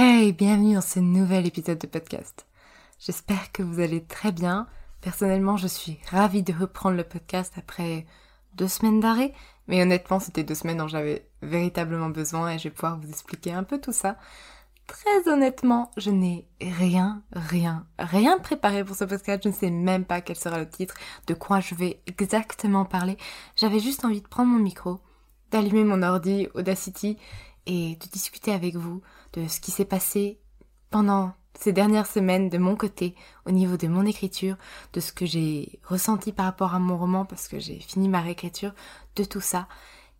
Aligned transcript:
Hey, 0.00 0.32
bienvenue 0.32 0.74
dans 0.74 0.80
ce 0.80 1.00
nouvel 1.00 1.44
épisode 1.44 1.78
de 1.78 1.88
podcast. 1.88 2.46
J'espère 3.00 3.50
que 3.50 3.64
vous 3.64 3.80
allez 3.80 4.00
très 4.00 4.30
bien. 4.30 4.68
Personnellement, 5.00 5.56
je 5.56 5.66
suis 5.66 5.98
ravie 6.08 6.44
de 6.44 6.52
reprendre 6.52 6.96
le 6.96 7.02
podcast 7.02 7.54
après 7.56 8.06
deux 8.54 8.68
semaines 8.68 9.00
d'arrêt, 9.00 9.32
mais 9.66 9.82
honnêtement, 9.82 10.20
c'était 10.20 10.44
deux 10.44 10.54
semaines 10.54 10.76
dont 10.76 10.86
j'avais 10.86 11.26
véritablement 11.42 12.10
besoin 12.10 12.50
et 12.50 12.58
je 12.58 12.68
vais 12.68 12.70
pouvoir 12.70 12.96
vous 13.00 13.08
expliquer 13.08 13.52
un 13.52 13.64
peu 13.64 13.80
tout 13.80 13.92
ça. 13.92 14.18
Très 14.86 15.28
honnêtement, 15.28 15.90
je 15.96 16.10
n'ai 16.10 16.46
rien, 16.60 17.24
rien, 17.32 17.84
rien 17.98 18.38
préparé 18.38 18.84
pour 18.84 18.94
ce 18.94 19.04
podcast. 19.04 19.42
Je 19.42 19.48
ne 19.48 19.54
sais 19.54 19.70
même 19.70 20.04
pas 20.04 20.20
quel 20.20 20.36
sera 20.36 20.60
le 20.60 20.70
titre, 20.70 20.94
de 21.26 21.34
quoi 21.34 21.58
je 21.58 21.74
vais 21.74 22.00
exactement 22.06 22.84
parler. 22.84 23.16
J'avais 23.56 23.80
juste 23.80 24.04
envie 24.04 24.22
de 24.22 24.28
prendre 24.28 24.52
mon 24.52 24.60
micro, 24.60 25.00
d'allumer 25.50 25.82
mon 25.82 26.04
ordi 26.04 26.46
Audacity 26.54 27.18
et 27.66 27.96
de 27.96 28.06
discuter 28.12 28.52
avec 28.52 28.76
vous 28.76 29.02
de 29.32 29.46
ce 29.46 29.60
qui 29.60 29.70
s'est 29.70 29.84
passé 29.84 30.38
pendant 30.90 31.32
ces 31.58 31.72
dernières 31.72 32.06
semaines 32.06 32.48
de 32.48 32.58
mon 32.58 32.76
côté, 32.76 33.14
au 33.44 33.50
niveau 33.50 33.76
de 33.76 33.88
mon 33.88 34.06
écriture, 34.06 34.56
de 34.92 35.00
ce 35.00 35.12
que 35.12 35.26
j'ai 35.26 35.80
ressenti 35.84 36.32
par 36.32 36.46
rapport 36.46 36.74
à 36.74 36.78
mon 36.78 36.96
roman 36.96 37.24
parce 37.24 37.48
que 37.48 37.58
j'ai 37.58 37.80
fini 37.80 38.08
ma 38.08 38.20
réécriture, 38.20 38.72
de 39.16 39.24
tout 39.24 39.40
ça. 39.40 39.66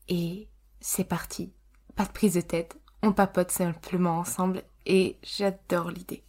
Et 0.08 0.48
c'est 0.80 1.04
parti. 1.04 1.52
Pas 1.94 2.04
de 2.04 2.12
prise 2.12 2.34
de 2.34 2.40
tête. 2.40 2.76
On 3.02 3.12
papote 3.12 3.52
simplement 3.52 4.18
ensemble 4.18 4.64
et 4.84 5.16
j'adore 5.22 5.90
l'idée. 5.90 6.24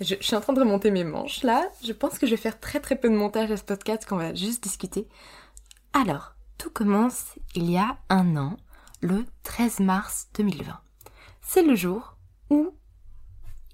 Je, 0.00 0.16
suis 0.20 0.34
en 0.34 0.40
train 0.40 0.52
de 0.52 0.60
remonter 0.60 0.90
mes 0.90 1.04
manches 1.04 1.42
là. 1.42 1.66
Je 1.82 1.92
pense 1.92 2.18
que 2.18 2.26
je 2.26 2.32
vais 2.32 2.36
faire 2.36 2.60
très 2.60 2.80
très 2.80 2.96
peu 2.96 3.08
de 3.08 3.16
montage 3.16 3.50
à 3.50 3.56
ce 3.56 3.62
podcast 3.62 4.06
qu'on 4.06 4.16
va 4.16 4.34
juste 4.34 4.62
discuter. 4.62 5.08
Alors, 5.92 6.34
tout 6.58 6.70
commence 6.70 7.26
il 7.54 7.70
y 7.70 7.78
a 7.78 7.96
un 8.10 8.36
an, 8.36 8.56
le 9.00 9.24
13 9.44 9.80
mars 9.80 10.28
2020. 10.34 10.83
C'est 11.46 11.62
le 11.62 11.76
jour 11.76 12.16
où 12.50 12.74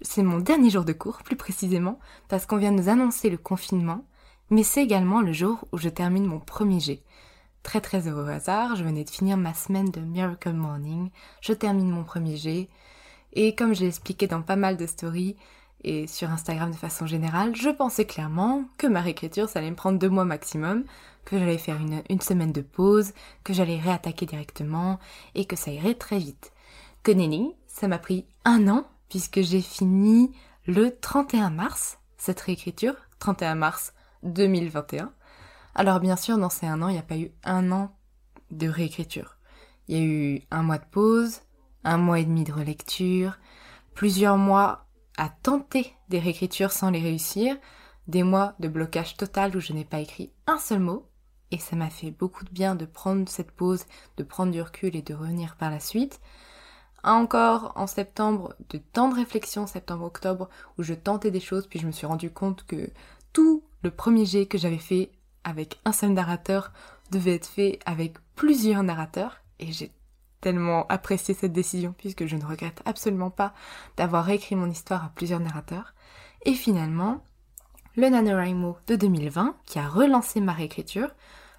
c'est 0.03 0.23
mon 0.23 0.39
dernier 0.39 0.71
jour 0.71 0.85
de 0.85 0.93
cours, 0.93 1.23
plus 1.23 1.37
précisément, 1.37 1.99
parce 2.29 2.45
qu'on 2.45 2.57
vient 2.57 2.73
de 2.73 2.77
nous 2.77 2.89
annoncer 2.89 3.31
le 3.31 3.39
confinement, 3.39 4.05
mais 4.51 4.65
c'est 4.65 4.83
également 4.83 5.23
le 5.23 5.33
jour 5.33 5.65
où 5.73 5.79
je 5.79 5.89
termine 5.89 6.27
mon 6.27 6.41
premier 6.41 6.81
jet. 6.81 7.03
Très 7.63 7.81
très 7.81 8.09
heureux 8.09 8.29
hasard, 8.29 8.77
je 8.77 8.85
venais 8.85 9.05
de 9.05 9.11
finir 9.11 9.37
ma 9.37 9.55
semaine 9.55 9.91
de 9.91 10.01
Miracle 10.01 10.53
Morning, 10.53 11.11
je 11.41 11.53
termine 11.53 11.91
mon 11.91 12.05
premier 12.05 12.37
jet, 12.37 12.69
et 13.33 13.55
comme 13.55 13.75
j'ai 13.75 13.87
expliqué 13.87 14.27
dans 14.27 14.43
pas 14.43 14.57
mal 14.57 14.77
de 14.77 14.87
stories, 14.87 15.37
et 15.83 16.07
sur 16.07 16.29
Instagram 16.29 16.73
de 16.73 16.77
façon 16.77 17.07
générale, 17.07 17.55
je 17.57 17.71
pensais 17.71 18.05
clairement 18.05 18.65
que 18.79 18.89
ma 18.89 19.01
réécriture, 19.01 19.49
ça 19.49 19.61
allait 19.61 19.71
me 19.71 19.77
prendre 19.77 19.99
deux 19.99 20.11
mois 20.11 20.27
maximum, 20.27 20.85
que 21.25 21.39
j'allais 21.39 21.57
faire 21.57 21.81
une, 21.81 22.03
une 22.11 22.21
semaine 22.21 22.53
de 22.53 22.63
pause, 22.63 23.13
que 23.45 23.55
j'allais 23.55 23.79
réattaquer 23.79 24.27
directement, 24.27 24.99
et 25.35 25.47
que 25.47 25.57
ça 25.57 25.71
irait 25.71 25.95
très 25.95 26.19
vite. 26.19 26.53
Que 27.03 27.13
nenni, 27.13 27.55
ça 27.81 27.89
m'a 27.89 27.99
pris 27.99 28.27
un 28.45 28.69
an 28.69 28.87
puisque 29.09 29.41
j'ai 29.41 29.63
fini 29.63 30.33
le 30.67 30.95
31 31.01 31.49
mars 31.49 31.99
cette 32.19 32.41
réécriture, 32.41 32.95
31 33.21 33.55
mars 33.55 33.95
2021. 34.23 35.11
Alors 35.75 35.99
bien 35.99 36.17
sûr, 36.17 36.37
dans 36.37 36.51
ces 36.51 36.67
un 36.67 36.83
an, 36.83 36.89
il 36.89 36.93
n'y 36.93 36.99
a 36.99 37.03
pas 37.03 37.17
eu 37.17 37.33
un 37.43 37.73
an 37.73 37.97
de 38.51 38.69
réécriture. 38.69 39.39
Il 39.89 39.97
y 39.97 39.99
a 39.99 40.05
eu 40.05 40.43
un 40.51 40.63
mois 40.63 40.77
de 40.77 40.85
pause, 40.91 41.41
un 41.83 41.97
mois 41.97 42.19
et 42.19 42.25
demi 42.27 42.45
de 42.45 42.53
relecture, 42.53 43.39
plusieurs 43.95 44.37
mois 44.37 44.85
à 45.17 45.31
tenter 45.31 45.95
des 46.11 46.19
réécritures 46.19 46.73
sans 46.73 46.91
les 46.91 47.01
réussir, 47.01 47.57
des 48.09 48.25
mois 48.25 48.57
de 48.61 48.69
blocage 48.69 49.17
total 49.17 49.57
où 49.57 49.61
je 49.61 49.73
n'ai 49.73 49.87
pas 49.87 50.01
écrit 50.01 50.35
un 50.47 50.59
seul 50.59 50.81
mot, 50.81 51.09
et 51.51 51.59
ça 51.59 51.77
m'a 51.77 51.89
fait 51.89 52.11
beaucoup 52.11 52.45
de 52.45 52.51
bien 52.51 52.75
de 52.75 52.85
prendre 52.85 53.27
cette 53.27 53.53
pause, 53.53 53.87
de 54.19 54.23
prendre 54.23 54.53
du 54.53 54.61
recul 54.61 54.95
et 54.95 55.03
de 55.03 55.15
revenir 55.15 55.57
par 55.57 55.71
la 55.71 55.81
suite 55.81 56.21
encore 57.05 57.73
en 57.77 57.87
septembre 57.87 58.55
de 58.71 58.79
temps 58.79 59.09
de 59.09 59.15
réflexion, 59.15 59.67
septembre-octobre, 59.67 60.49
où 60.79 60.83
je 60.83 60.95
tentais 60.95 61.31
des 61.31 61.41
choses, 61.41 61.67
puis 61.67 61.79
je 61.79 61.87
me 61.87 61.93
suis 61.93 62.07
rendu 62.07 62.31
compte 62.31 62.65
que 62.65 62.91
tout 63.33 63.63
le 63.83 63.91
premier 63.91 64.27
jet 64.27 64.47
que 64.47 64.59
j'avais 64.59 64.79
fait 64.79 65.11
avec 65.45 65.81
un 65.85 65.93
seul 65.93 66.13
narrateur 66.13 66.73
devait 67.11 67.35
être 67.35 67.47
fait 67.47 67.79
avec 67.87 68.15
plusieurs 68.35 68.83
narrateurs, 68.83 69.41
et 69.59 69.73
j'ai 69.73 69.93
tellement 70.41 70.87
apprécié 70.89 71.35
cette 71.35 71.53
décision 71.53 71.95
puisque 71.97 72.27
je 72.27 72.37
ne 72.37 72.45
regrette 72.45 72.83
absolument 72.85 73.31
pas 73.31 73.53
d'avoir 73.97 74.25
réécrit 74.25 74.57
mon 74.57 74.71
histoire 74.71 75.05
à 75.05 75.13
plusieurs 75.15 75.41
narrateurs. 75.41 75.95
Et 76.47 76.55
finalement, 76.55 77.23
le 77.97 78.09
NaNoWriMo 78.09 78.79
de 78.87 78.97
2020, 78.97 79.57
qui 79.67 79.79
a 79.79 79.89
relancé 79.89 80.41
ma 80.41 80.53
réécriture, 80.53 81.11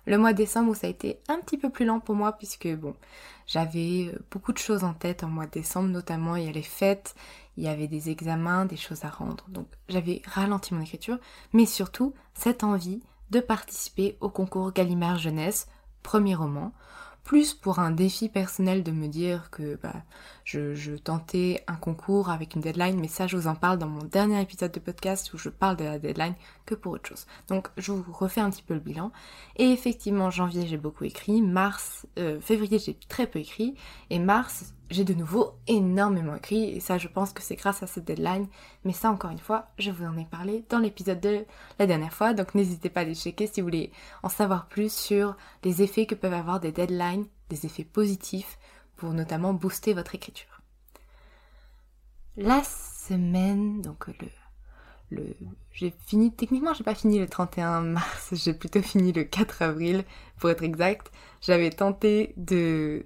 le 0.05 0.17
mois 0.17 0.33
de 0.33 0.37
décembre 0.37 0.71
où 0.71 0.75
ça 0.75 0.87
a 0.87 0.89
été 0.89 1.19
un 1.27 1.39
petit 1.39 1.57
peu 1.57 1.69
plus 1.69 1.85
lent 1.85 1.99
pour 1.99 2.15
moi 2.15 2.33
puisque 2.33 2.67
bon, 2.75 2.95
j'avais 3.47 4.11
euh, 4.13 4.19
beaucoup 4.31 4.53
de 4.53 4.57
choses 4.57 4.83
en 4.83 4.93
tête 4.93 5.23
en 5.23 5.27
mois 5.27 5.45
de 5.45 5.51
décembre, 5.51 5.89
notamment 5.89 6.35
il 6.35 6.45
y 6.45 6.49
a 6.49 6.51
les 6.51 6.61
fêtes, 6.61 7.15
il 7.57 7.63
y 7.63 7.67
avait 7.67 7.87
des 7.87 8.09
examens, 8.09 8.65
des 8.65 8.77
choses 8.77 9.03
à 9.05 9.09
rendre. 9.09 9.45
Donc 9.49 9.67
j'avais 9.89 10.21
ralenti 10.25 10.73
mon 10.73 10.81
écriture, 10.81 11.19
mais 11.53 11.65
surtout 11.65 12.13
cette 12.33 12.63
envie 12.63 13.01
de 13.29 13.39
participer 13.39 14.17
au 14.21 14.29
concours 14.29 14.73
Gallimard 14.73 15.17
Jeunesse, 15.17 15.67
premier 16.03 16.35
roman, 16.35 16.73
plus 17.23 17.53
pour 17.53 17.79
un 17.79 17.91
défi 17.91 18.29
personnel 18.29 18.83
de 18.83 18.91
me 18.91 19.07
dire 19.07 19.49
que 19.51 19.77
bah, 19.81 20.03
je, 20.43 20.95
tentais 20.97 21.63
un 21.67 21.75
concours 21.75 22.29
avec 22.29 22.55
une 22.55 22.61
deadline, 22.61 22.99
mais 22.99 23.07
ça 23.07 23.27
je 23.27 23.37
vous 23.37 23.47
en 23.47 23.55
parle 23.55 23.77
dans 23.77 23.87
mon 23.87 24.03
dernier 24.03 24.41
épisode 24.41 24.71
de 24.71 24.79
podcast 24.79 25.33
où 25.33 25.37
je 25.37 25.49
parle 25.49 25.77
de 25.77 25.83
la 25.83 25.99
deadline 25.99 26.35
que 26.65 26.75
pour 26.75 26.93
autre 26.93 27.09
chose. 27.09 27.25
Donc 27.47 27.69
je 27.77 27.91
vous 27.91 28.11
refais 28.11 28.41
un 28.41 28.49
petit 28.49 28.63
peu 28.63 28.73
le 28.73 28.79
bilan. 28.79 29.11
Et 29.55 29.71
effectivement, 29.71 30.29
janvier 30.29 30.65
j'ai 30.67 30.77
beaucoup 30.77 31.03
écrit, 31.03 31.41
mars, 31.41 32.07
euh, 32.17 32.41
février 32.41 32.79
j'ai 32.79 32.97
très 33.07 33.27
peu 33.27 33.39
écrit, 33.39 33.75
et 34.09 34.19
mars 34.19 34.73
j'ai 34.91 35.03
de 35.03 35.13
nouveau 35.13 35.53
énormément 35.67 36.35
écrit 36.35 36.69
et 36.69 36.79
ça 36.79 36.97
je 36.97 37.07
pense 37.07 37.33
que 37.33 37.41
c'est 37.41 37.55
grâce 37.55 37.81
à 37.81 37.87
cette 37.87 38.05
deadline. 38.05 38.47
Mais 38.83 38.93
ça 38.93 39.09
encore 39.09 39.31
une 39.31 39.39
fois, 39.39 39.69
je 39.79 39.89
vous 39.89 40.05
en 40.05 40.17
ai 40.17 40.25
parlé 40.25 40.65
dans 40.69 40.79
l'épisode 40.79 41.19
de 41.19 41.45
la 41.79 41.87
dernière 41.87 42.13
fois, 42.13 42.33
donc 42.33 42.53
n'hésitez 42.53 42.89
pas 42.89 43.01
à 43.01 43.05
les 43.05 43.15
checker 43.15 43.47
si 43.47 43.61
vous 43.61 43.67
voulez 43.67 43.91
en 44.21 44.29
savoir 44.29 44.67
plus 44.67 44.93
sur 44.93 45.35
les 45.63 45.81
effets 45.81 46.05
que 46.05 46.15
peuvent 46.15 46.33
avoir 46.33 46.59
des 46.59 46.71
deadlines, 46.71 47.25
des 47.49 47.65
effets 47.65 47.85
positifs 47.85 48.59
pour 48.97 49.13
notamment 49.13 49.53
booster 49.53 49.93
votre 49.93 50.13
écriture. 50.13 50.61
La 52.37 52.61
semaine, 52.63 53.81
donc 53.81 54.07
le 54.07 54.13
j'ai 55.73 55.93
fini 56.05 56.31
techniquement 56.31 56.73
j'ai 56.73 56.83
pas 56.83 56.95
fini 56.95 57.19
le 57.19 57.27
31 57.27 57.81
mars 57.81 58.29
j'ai 58.33 58.53
plutôt 58.53 58.81
fini 58.81 59.11
le 59.11 59.23
4 59.23 59.61
avril 59.61 60.03
pour 60.37 60.49
être 60.49 60.63
exact. 60.63 61.11
J'avais 61.41 61.69
tenté 61.69 62.33
de 62.37 63.05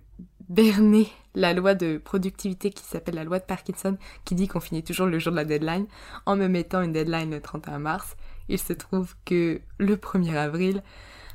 berner 0.50 1.08
la 1.34 1.54
loi 1.54 1.74
de 1.74 1.98
productivité 1.98 2.70
qui 2.70 2.84
s'appelle 2.84 3.16
la 3.16 3.24
loi 3.24 3.40
de 3.40 3.46
Parkinson 3.46 3.98
qui 4.24 4.36
dit 4.36 4.48
qu'on 4.48 4.60
finit 4.60 4.84
toujours 4.84 5.08
le 5.08 5.20
jour 5.20 5.32
de 5.32 5.38
la 5.38 5.46
deadline. 5.46 5.88
En 6.26 6.36
me 6.36 6.48
mettant 6.48 6.82
une 6.82 6.94
deadline 6.94 7.32
le 7.32 7.42
31 7.42 7.80
mars 7.80 8.16
il 8.48 8.60
se 8.60 8.74
trouve 8.74 9.16
que 9.26 9.62
le 9.78 9.96
1er 9.96 10.36
avril 10.36 10.84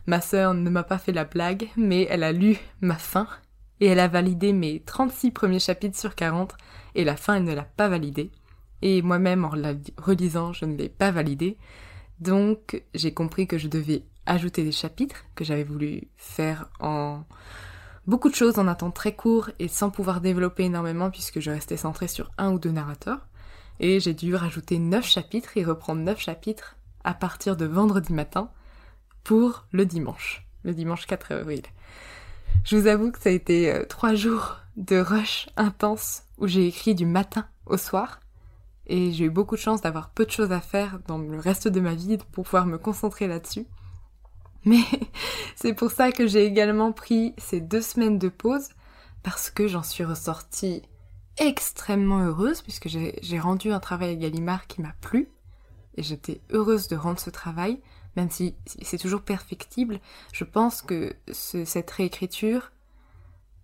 ma 0.06 0.20
sœur 0.20 0.54
ne 0.54 0.70
m'a 0.70 0.82
pas 0.82 0.98
fait 0.98 1.12
la 1.12 1.24
blague 1.24 1.68
mais 1.76 2.06
elle 2.10 2.22
a 2.22 2.32
lu 2.32 2.56
ma 2.80 2.96
fin 2.96 3.26
et 3.80 3.86
elle 3.86 4.00
a 4.00 4.08
validé 4.08 4.52
mes 4.52 4.80
36 4.80 5.30
premiers 5.30 5.58
chapitres 5.58 5.98
sur 5.98 6.14
40 6.14 6.54
et 6.94 7.04
la 7.04 7.16
fin 7.16 7.36
elle 7.36 7.44
ne 7.44 7.54
l'a 7.54 7.64
pas 7.64 7.88
validée 7.88 8.30
et 8.82 9.02
moi-même, 9.02 9.44
en 9.44 9.54
la 9.54 9.74
relisant, 9.98 10.52
je 10.52 10.64
ne 10.64 10.76
l'ai 10.76 10.88
pas 10.88 11.10
validé. 11.10 11.58
Donc, 12.18 12.82
j'ai 12.94 13.12
compris 13.12 13.46
que 13.46 13.58
je 13.58 13.68
devais 13.68 14.04
ajouter 14.26 14.64
des 14.64 14.72
chapitres 14.72 15.24
que 15.34 15.44
j'avais 15.44 15.64
voulu 15.64 16.08
faire 16.16 16.68
en 16.80 17.24
beaucoup 18.06 18.28
de 18.28 18.34
choses 18.34 18.58
en 18.58 18.68
un 18.68 18.74
temps 18.74 18.90
très 18.90 19.14
court 19.14 19.50
et 19.58 19.68
sans 19.68 19.90
pouvoir 19.90 20.20
développer 20.20 20.64
énormément 20.64 21.10
puisque 21.10 21.40
je 21.40 21.50
restais 21.50 21.76
centrée 21.76 22.08
sur 22.08 22.30
un 22.38 22.52
ou 22.52 22.58
deux 22.58 22.70
narrateurs. 22.70 23.26
Et 23.80 23.98
j'ai 24.00 24.14
dû 24.14 24.34
rajouter 24.34 24.78
neuf 24.78 25.06
chapitres 25.06 25.56
et 25.56 25.64
reprendre 25.64 26.02
neuf 26.02 26.20
chapitres 26.20 26.76
à 27.02 27.14
partir 27.14 27.56
de 27.56 27.64
vendredi 27.64 28.12
matin 28.12 28.50
pour 29.24 29.64
le 29.72 29.86
dimanche, 29.86 30.46
le 30.64 30.74
dimanche 30.74 31.06
4 31.06 31.32
avril. 31.32 31.62
Je 32.64 32.76
vous 32.76 32.86
avoue 32.86 33.10
que 33.10 33.20
ça 33.20 33.30
a 33.30 33.32
été 33.32 33.72
euh, 33.72 33.84
trois 33.86 34.14
jours 34.14 34.58
de 34.76 34.98
rush 34.98 35.48
intense 35.56 36.24
où 36.36 36.46
j'ai 36.46 36.66
écrit 36.66 36.94
du 36.94 37.06
matin 37.06 37.46
au 37.64 37.76
soir 37.76 38.20
et 38.90 39.12
j'ai 39.12 39.26
eu 39.26 39.30
beaucoup 39.30 39.54
de 39.54 39.60
chance 39.60 39.80
d'avoir 39.80 40.10
peu 40.10 40.26
de 40.26 40.32
choses 40.32 40.50
à 40.50 40.60
faire 40.60 40.98
dans 41.06 41.18
le 41.18 41.38
reste 41.38 41.68
de 41.68 41.80
ma 41.80 41.94
vie 41.94 42.18
pour 42.32 42.44
pouvoir 42.44 42.66
me 42.66 42.76
concentrer 42.76 43.28
là-dessus. 43.28 43.66
Mais 44.64 44.82
c'est 45.56 45.74
pour 45.74 45.92
ça 45.92 46.10
que 46.10 46.26
j'ai 46.26 46.44
également 46.44 46.90
pris 46.90 47.32
ces 47.38 47.60
deux 47.60 47.82
semaines 47.82 48.18
de 48.18 48.28
pause 48.28 48.70
parce 49.22 49.48
que 49.48 49.68
j'en 49.68 49.84
suis 49.84 50.02
ressortie 50.02 50.82
extrêmement 51.38 52.18
heureuse 52.18 52.62
puisque 52.62 52.88
j'ai 52.88 53.38
rendu 53.38 53.70
un 53.70 53.78
travail 53.78 54.10
à 54.10 54.16
Gallimard 54.16 54.66
qui 54.66 54.82
m'a 54.82 54.94
plu 55.00 55.28
et 55.96 56.02
j'étais 56.02 56.40
heureuse 56.50 56.88
de 56.88 56.96
rendre 56.96 57.20
ce 57.20 57.30
travail 57.30 57.80
même 58.16 58.28
si 58.28 58.56
c'est 58.82 58.98
toujours 58.98 59.22
perfectible. 59.22 60.00
Je 60.32 60.42
pense 60.42 60.82
que 60.82 61.14
cette 61.32 61.90
réécriture 61.92 62.72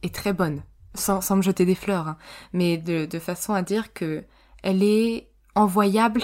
est 0.05 0.14
très 0.14 0.32
bonne 0.32 0.62
sans, 0.94 1.37
me 1.37 1.43
jeter 1.43 1.67
des 1.67 1.75
fleurs 1.75 2.06
hein, 2.06 2.17
mais 2.52 2.79
de, 2.79 3.06
de 3.06 3.19
façon 3.19 3.55
à 3.55 3.62
dire 3.62 3.93
que 3.93 4.25
elle 4.62 4.82
est 4.82 5.29
envoyable 5.55 6.23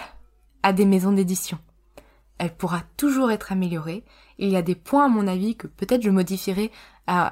à 0.63 0.73
des 0.73 0.85
maisons 0.85 1.13
d'édition. 1.13 1.59
Elle 2.39 2.55
pourra 2.57 2.83
toujours 2.97 3.31
être 3.31 3.53
améliorée. 3.53 4.05
Il 4.39 4.49
y 4.49 4.57
a 4.57 4.63
des 4.63 4.75
points, 4.75 5.07
à 5.07 5.09
mon 5.09 5.27
avis, 5.27 5.57
que 5.57 5.67
peut-être 5.67 6.03
je 6.03 6.11
modifierai 6.11 6.71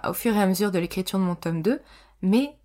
au 0.08 0.12
fur 0.12 0.35
et 0.35 0.41
à 0.41 0.47
mesure 0.47 0.70
de 0.70 0.79
l'écriture 0.79 1.19
de 1.19 1.25
mon 1.25 1.35
tome 1.35 1.62
2, 1.62 1.81
mais 2.23 2.56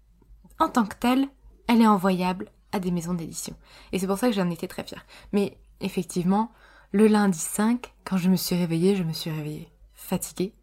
en 0.60 0.70
tant 0.70 0.86
que 0.86 0.96
telle, 0.96 1.28
elle 1.68 1.82
est 1.82 1.88
envoyable 1.88 2.52
à 2.72 2.80
des 2.80 2.92
maisons 2.92 3.14
d'édition. 3.14 3.56
Et 3.92 4.00
c'est 4.00 4.08
pour 4.08 4.18
ça 4.18 4.28
que 4.28 4.36
j'en 4.36 4.50
étais 4.50 4.68
très 4.68 4.84
fière. 4.84 5.06
Mais 5.32 5.58
effectivement, 5.82 6.52
le 6.92 7.08
lundi 7.08 7.40
5, 7.40 7.94
quand 8.04 8.18
je 8.18 8.30
me 8.30 8.36
suis 8.36 8.56
réveillée, 8.56 8.96
je 8.96 9.04
me 9.04 9.14
suis 9.14 9.32
réveillée 9.32 9.70
fatiguée. 9.94 10.54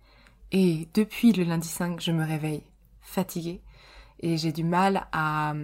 Et 0.52 0.88
depuis 0.94 1.32
le 1.32 1.44
lundi 1.44 1.68
5, 1.68 2.00
je 2.00 2.12
me 2.12 2.24
réveille 2.24 2.62
fatiguée. 3.00 3.62
Et 4.20 4.36
j'ai 4.36 4.52
du 4.52 4.62
mal 4.62 5.08
à, 5.12 5.54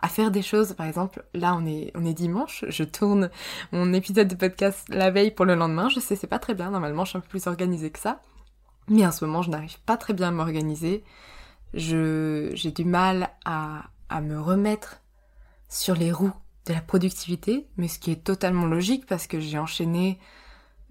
à 0.00 0.08
faire 0.08 0.30
des 0.30 0.42
choses. 0.42 0.74
Par 0.74 0.86
exemple, 0.86 1.24
là, 1.34 1.54
on 1.56 1.66
est, 1.66 1.92
on 1.94 2.04
est 2.04 2.14
dimanche, 2.14 2.64
je 2.68 2.84
tourne 2.84 3.30
mon 3.72 3.92
épisode 3.92 4.28
de 4.28 4.34
podcast 4.34 4.86
la 4.88 5.10
veille 5.10 5.30
pour 5.30 5.44
le 5.44 5.54
lendemain. 5.54 5.88
Je 5.88 6.00
sais, 6.00 6.16
c'est 6.16 6.26
pas 6.26 6.38
très 6.38 6.54
bien. 6.54 6.70
Normalement, 6.70 7.04
je 7.04 7.10
suis 7.10 7.18
un 7.18 7.20
peu 7.20 7.28
plus 7.28 7.46
organisée 7.46 7.90
que 7.90 7.98
ça. 7.98 8.20
Mais 8.88 9.06
en 9.06 9.12
ce 9.12 9.24
moment, 9.24 9.42
je 9.42 9.50
n'arrive 9.50 9.80
pas 9.80 9.96
très 9.96 10.12
bien 10.12 10.28
à 10.28 10.30
m'organiser. 10.30 11.04
J'ai 11.74 12.72
du 12.74 12.84
mal 12.84 13.30
à, 13.44 13.84
à 14.08 14.20
me 14.20 14.40
remettre 14.40 15.02
sur 15.68 15.94
les 15.94 16.12
roues 16.12 16.32
de 16.66 16.72
la 16.72 16.80
productivité, 16.80 17.68
mais 17.76 17.88
ce 17.88 17.98
qui 17.98 18.10
est 18.10 18.24
totalement 18.24 18.66
logique 18.66 19.06
parce 19.06 19.26
que 19.26 19.40
j'ai 19.40 19.58
enchaîné 19.58 20.18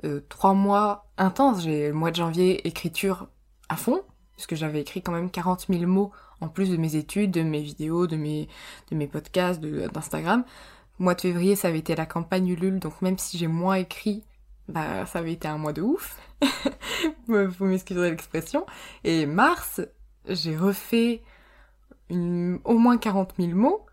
euh, 0.03 0.21
trois 0.29 0.53
mois 0.53 1.07
intenses. 1.17 1.63
J'ai 1.63 1.87
le 1.87 1.93
mois 1.93 2.11
de 2.11 2.15
janvier 2.15 2.67
écriture 2.67 3.27
à 3.69 3.75
fond, 3.75 4.01
puisque 4.33 4.55
j'avais 4.55 4.81
écrit 4.81 5.01
quand 5.01 5.11
même 5.11 5.29
40 5.29 5.67
000 5.69 5.85
mots 5.85 6.11
en 6.41 6.47
plus 6.47 6.69
de 6.69 6.77
mes 6.77 6.95
études, 6.95 7.31
de 7.31 7.43
mes 7.43 7.61
vidéos, 7.61 8.07
de 8.07 8.15
mes, 8.15 8.47
de 8.91 8.95
mes 8.95 9.07
podcasts, 9.07 9.61
d'Instagram. 9.61 10.43
Mois 10.99 11.15
de 11.15 11.21
février, 11.21 11.55
ça 11.55 11.67
avait 11.67 11.79
été 11.79 11.95
la 11.95 12.05
campagne 12.05 12.47
Ulule, 12.47 12.79
donc 12.79 13.01
même 13.01 13.17
si 13.17 13.37
j'ai 13.37 13.47
moins 13.47 13.75
écrit, 13.75 14.23
bah 14.69 15.05
ça 15.05 15.19
avait 15.19 15.33
été 15.33 15.47
un 15.47 15.57
mois 15.57 15.73
de 15.73 15.81
ouf. 15.81 16.17
Vous 17.27 17.65
m'excuserez 17.65 18.09
l'expression. 18.11 18.65
Et 19.03 19.25
mars, 19.25 19.81
j'ai 20.27 20.55
refait 20.55 21.21
au 22.09 22.77
moins 22.77 22.97
40 22.97 23.33
000 23.37 23.51
mots. 23.51 23.85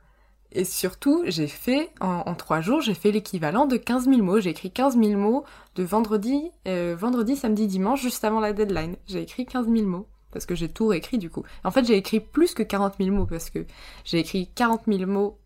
Et 0.54 0.64
surtout, 0.64 1.22
j'ai 1.26 1.46
fait, 1.46 1.90
en, 2.00 2.34
trois 2.34 2.60
jours, 2.60 2.82
j'ai 2.82 2.92
fait 2.92 3.10
l'équivalent 3.10 3.64
de 3.64 3.78
15 3.78 4.04
000 4.04 4.18
mots. 4.18 4.38
J'ai 4.38 4.50
écrit 4.50 4.70
15 4.70 4.98
000 4.98 5.18
mots 5.18 5.44
de 5.76 5.82
vendredi, 5.82 6.50
euh, 6.68 6.94
vendredi, 6.98 7.36
samedi, 7.36 7.66
dimanche, 7.66 8.02
juste 8.02 8.22
avant 8.22 8.38
la 8.38 8.52
deadline. 8.52 8.96
J'ai 9.06 9.22
écrit 9.22 9.46
15 9.46 9.66
000 9.66 9.86
mots 9.86 10.06
parce 10.32 10.46
que 10.46 10.54
j'ai 10.54 10.68
tout 10.68 10.88
réécrit 10.88 11.18
du 11.18 11.30
coup. 11.30 11.44
En 11.64 11.70
fait, 11.70 11.84
j'ai 11.84 11.96
écrit 11.96 12.20
plus 12.20 12.54
que 12.54 12.62
40 12.62 12.94
000 12.98 13.14
mots 13.14 13.26
parce 13.26 13.50
que 13.50 13.64
j'ai 14.04 14.18
écrit 14.18 14.50
40 14.54 14.82
000 14.86 15.10
mots 15.10 15.38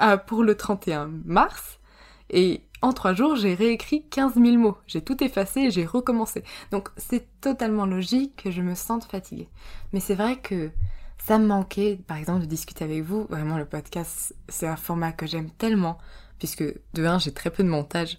euh, 0.00 0.16
pour 0.16 0.42
le 0.42 0.56
31 0.56 1.10
mars 1.24 1.78
et 2.30 2.62
en 2.82 2.92
trois 2.92 3.14
jours, 3.14 3.36
j'ai 3.36 3.54
réécrit 3.54 4.06
15 4.10 4.34
000 4.34 4.58
mots. 4.58 4.76
J'ai 4.86 5.00
tout 5.00 5.22
effacé 5.24 5.60
et 5.60 5.70
j'ai 5.70 5.86
recommencé. 5.86 6.44
Donc 6.70 6.90
c'est 6.96 7.26
totalement 7.40 7.86
logique 7.86 8.42
que 8.44 8.50
je 8.50 8.60
me 8.60 8.74
sente 8.74 9.04
fatiguée. 9.04 9.48
Mais 9.92 10.00
c'est 10.00 10.14
vrai 10.14 10.36
que 10.36 10.70
ça 11.18 11.38
me 11.38 11.46
manquait, 11.46 11.98
par 12.06 12.18
exemple, 12.18 12.42
de 12.42 12.46
discuter 12.46 12.84
avec 12.84 13.02
vous. 13.02 13.26
Vraiment, 13.30 13.56
le 13.56 13.64
podcast, 13.64 14.34
c'est 14.48 14.66
un 14.66 14.76
format 14.76 15.12
que 15.12 15.26
j'aime 15.26 15.50
tellement, 15.50 15.96
puisque 16.38 16.62
de 16.62 17.04
un, 17.06 17.18
j'ai 17.18 17.32
très 17.32 17.50
peu 17.50 17.62
de 17.62 17.68
montage. 17.68 18.18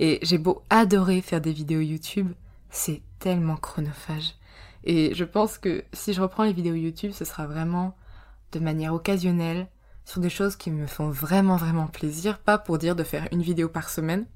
Et 0.00 0.18
j'ai 0.22 0.38
beau 0.38 0.62
adorer 0.70 1.20
faire 1.20 1.40
des 1.40 1.52
vidéos 1.52 1.80
YouTube, 1.80 2.32
c'est 2.70 3.02
tellement 3.20 3.56
chronophage. 3.56 4.34
Et 4.84 5.14
je 5.14 5.24
pense 5.24 5.58
que 5.58 5.82
si 5.92 6.12
je 6.12 6.20
reprends 6.20 6.44
les 6.44 6.52
vidéos 6.52 6.74
YouTube, 6.74 7.12
ce 7.12 7.24
sera 7.24 7.46
vraiment 7.46 7.96
de 8.52 8.60
manière 8.60 8.94
occasionnelle, 8.94 9.66
sur 10.04 10.20
des 10.20 10.28
choses 10.28 10.56
qui 10.56 10.70
me 10.70 10.86
font 10.86 11.08
vraiment 11.08 11.56
vraiment 11.56 11.86
plaisir, 11.86 12.38
pas 12.38 12.58
pour 12.58 12.78
dire 12.78 12.94
de 12.94 13.02
faire 13.02 13.26
une 13.32 13.42
vidéo 13.42 13.68
par 13.68 13.88
semaine. 13.88 14.26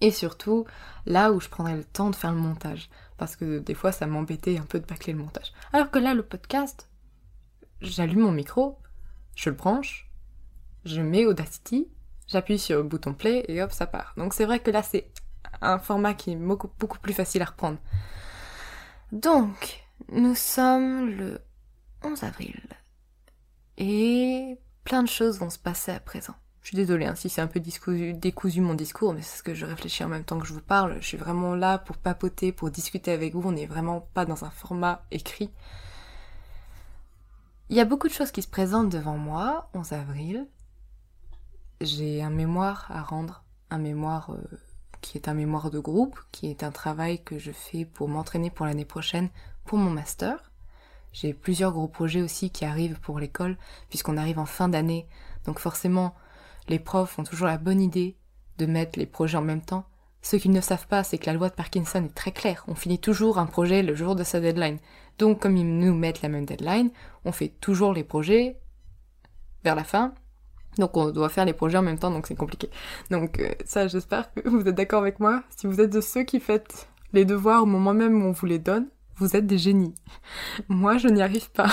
Et 0.00 0.10
surtout, 0.10 0.66
là 1.06 1.32
où 1.32 1.40
je 1.40 1.48
prendrai 1.48 1.74
le 1.76 1.84
temps 1.84 2.10
de 2.10 2.16
faire 2.16 2.32
le 2.32 2.38
montage. 2.38 2.90
Parce 3.16 3.36
que 3.36 3.58
des 3.58 3.74
fois, 3.74 3.92
ça 3.92 4.06
m'embêtait 4.06 4.58
un 4.58 4.64
peu 4.64 4.78
de 4.78 4.86
bâcler 4.86 5.14
le 5.14 5.20
montage. 5.20 5.52
Alors 5.72 5.90
que 5.90 5.98
là, 5.98 6.12
le 6.12 6.22
podcast, 6.22 6.90
j'allume 7.80 8.20
mon 8.20 8.32
micro, 8.32 8.78
je 9.34 9.48
le 9.48 9.56
branche, 9.56 10.10
je 10.84 11.00
mets 11.00 11.24
Audacity, 11.24 11.88
j'appuie 12.26 12.58
sur 12.58 12.78
le 12.78 12.82
bouton 12.82 13.14
play 13.14 13.44
et 13.48 13.62
hop, 13.62 13.72
ça 13.72 13.86
part. 13.86 14.12
Donc 14.18 14.34
c'est 14.34 14.44
vrai 14.44 14.60
que 14.60 14.70
là, 14.70 14.82
c'est 14.82 15.10
un 15.62 15.78
format 15.78 16.12
qui 16.12 16.32
est 16.32 16.36
beaucoup, 16.36 16.70
beaucoup 16.78 16.98
plus 16.98 17.14
facile 17.14 17.40
à 17.42 17.46
reprendre. 17.46 17.78
Donc, 19.14 19.84
nous 20.10 20.34
sommes 20.34 21.08
le 21.08 21.40
11 22.02 22.24
avril. 22.24 22.60
Et 23.78 24.58
plein 24.82 25.04
de 25.04 25.08
choses 25.08 25.38
vont 25.38 25.50
se 25.50 25.58
passer 25.58 25.92
à 25.92 26.00
présent. 26.00 26.34
Je 26.62 26.68
suis 26.70 26.76
désolée 26.76 27.06
hein, 27.06 27.14
si 27.14 27.28
c'est 27.28 27.40
un 27.40 27.46
peu 27.46 27.60
décousu 27.60 28.60
mon 28.60 28.74
discours, 28.74 29.14
mais 29.14 29.22
c'est 29.22 29.38
ce 29.38 29.44
que 29.44 29.54
je 29.54 29.66
réfléchis 29.66 30.02
en 30.02 30.08
même 30.08 30.24
temps 30.24 30.40
que 30.40 30.48
je 30.48 30.52
vous 30.52 30.60
parle. 30.60 31.00
Je 31.00 31.06
suis 31.06 31.16
vraiment 31.16 31.54
là 31.54 31.78
pour 31.78 31.96
papoter, 31.96 32.50
pour 32.50 32.72
discuter 32.72 33.12
avec 33.12 33.36
vous. 33.36 33.48
On 33.48 33.52
n'est 33.52 33.66
vraiment 33.66 34.00
pas 34.00 34.24
dans 34.24 34.44
un 34.44 34.50
format 34.50 35.04
écrit. 35.12 35.52
Il 37.68 37.76
y 37.76 37.80
a 37.80 37.84
beaucoup 37.84 38.08
de 38.08 38.12
choses 38.12 38.32
qui 38.32 38.42
se 38.42 38.48
présentent 38.48 38.90
devant 38.90 39.16
moi, 39.16 39.70
11 39.74 39.92
avril. 39.92 40.48
J'ai 41.80 42.20
un 42.20 42.30
mémoire 42.30 42.90
à 42.90 43.00
rendre, 43.00 43.44
un 43.70 43.78
mémoire 43.78 44.32
euh, 44.32 44.58
qui 45.04 45.18
est 45.18 45.28
un 45.28 45.34
mémoire 45.34 45.70
de 45.70 45.78
groupe, 45.78 46.18
qui 46.32 46.48
est 46.48 46.62
un 46.62 46.70
travail 46.70 47.22
que 47.22 47.38
je 47.38 47.52
fais 47.52 47.84
pour 47.84 48.08
m'entraîner 48.08 48.48
pour 48.48 48.64
l'année 48.64 48.86
prochaine 48.86 49.28
pour 49.66 49.76
mon 49.76 49.90
master. 49.90 50.50
J'ai 51.12 51.34
plusieurs 51.34 51.72
gros 51.72 51.88
projets 51.88 52.22
aussi 52.22 52.48
qui 52.48 52.64
arrivent 52.64 52.98
pour 53.00 53.18
l'école, 53.18 53.58
puisqu'on 53.90 54.16
arrive 54.16 54.38
en 54.38 54.46
fin 54.46 54.66
d'année. 54.66 55.06
Donc 55.44 55.58
forcément, 55.58 56.14
les 56.68 56.78
profs 56.78 57.18
ont 57.18 57.22
toujours 57.22 57.46
la 57.46 57.58
bonne 57.58 57.82
idée 57.82 58.16
de 58.56 58.64
mettre 58.64 58.98
les 58.98 59.04
projets 59.04 59.36
en 59.36 59.42
même 59.42 59.60
temps. 59.60 59.84
Ce 60.22 60.36
qu'ils 60.36 60.52
ne 60.52 60.62
savent 60.62 60.86
pas, 60.86 61.04
c'est 61.04 61.18
que 61.18 61.26
la 61.26 61.34
loi 61.34 61.50
de 61.50 61.54
Parkinson 61.54 62.02
est 62.02 62.14
très 62.14 62.32
claire. 62.32 62.64
On 62.66 62.74
finit 62.74 62.98
toujours 62.98 63.38
un 63.38 63.46
projet 63.46 63.82
le 63.82 63.94
jour 63.94 64.16
de 64.16 64.24
sa 64.24 64.40
deadline. 64.40 64.78
Donc 65.18 65.42
comme 65.42 65.58
ils 65.58 65.78
nous 65.78 65.94
mettent 65.94 66.22
la 66.22 66.30
même 66.30 66.46
deadline, 66.46 66.90
on 67.26 67.32
fait 67.32 67.50
toujours 67.60 67.92
les 67.92 68.04
projets 68.04 68.58
vers 69.64 69.74
la 69.74 69.84
fin. 69.84 70.14
Donc 70.78 70.96
on 70.96 71.10
doit 71.10 71.28
faire 71.28 71.44
les 71.44 71.52
projets 71.52 71.78
en 71.78 71.82
même 71.82 71.98
temps, 71.98 72.10
donc 72.10 72.26
c'est 72.26 72.34
compliqué. 72.34 72.70
Donc 73.10 73.38
euh, 73.38 73.50
ça, 73.64 73.86
j'espère 73.88 74.32
que 74.34 74.48
vous 74.48 74.66
êtes 74.68 74.74
d'accord 74.74 75.02
avec 75.02 75.20
moi. 75.20 75.42
Si 75.56 75.66
vous 75.66 75.80
êtes 75.80 75.90
de 75.90 76.00
ceux 76.00 76.24
qui 76.24 76.40
faites 76.40 76.88
les 77.12 77.24
devoirs 77.24 77.62
au 77.62 77.66
moment 77.66 77.94
même 77.94 78.22
où 78.22 78.26
on 78.26 78.32
vous 78.32 78.46
les 78.46 78.58
donne, 78.58 78.88
vous 79.16 79.36
êtes 79.36 79.46
des 79.46 79.58
génies. 79.58 79.94
Moi, 80.68 80.98
je 80.98 81.08
n'y 81.08 81.22
arrive 81.22 81.50
pas. 81.52 81.70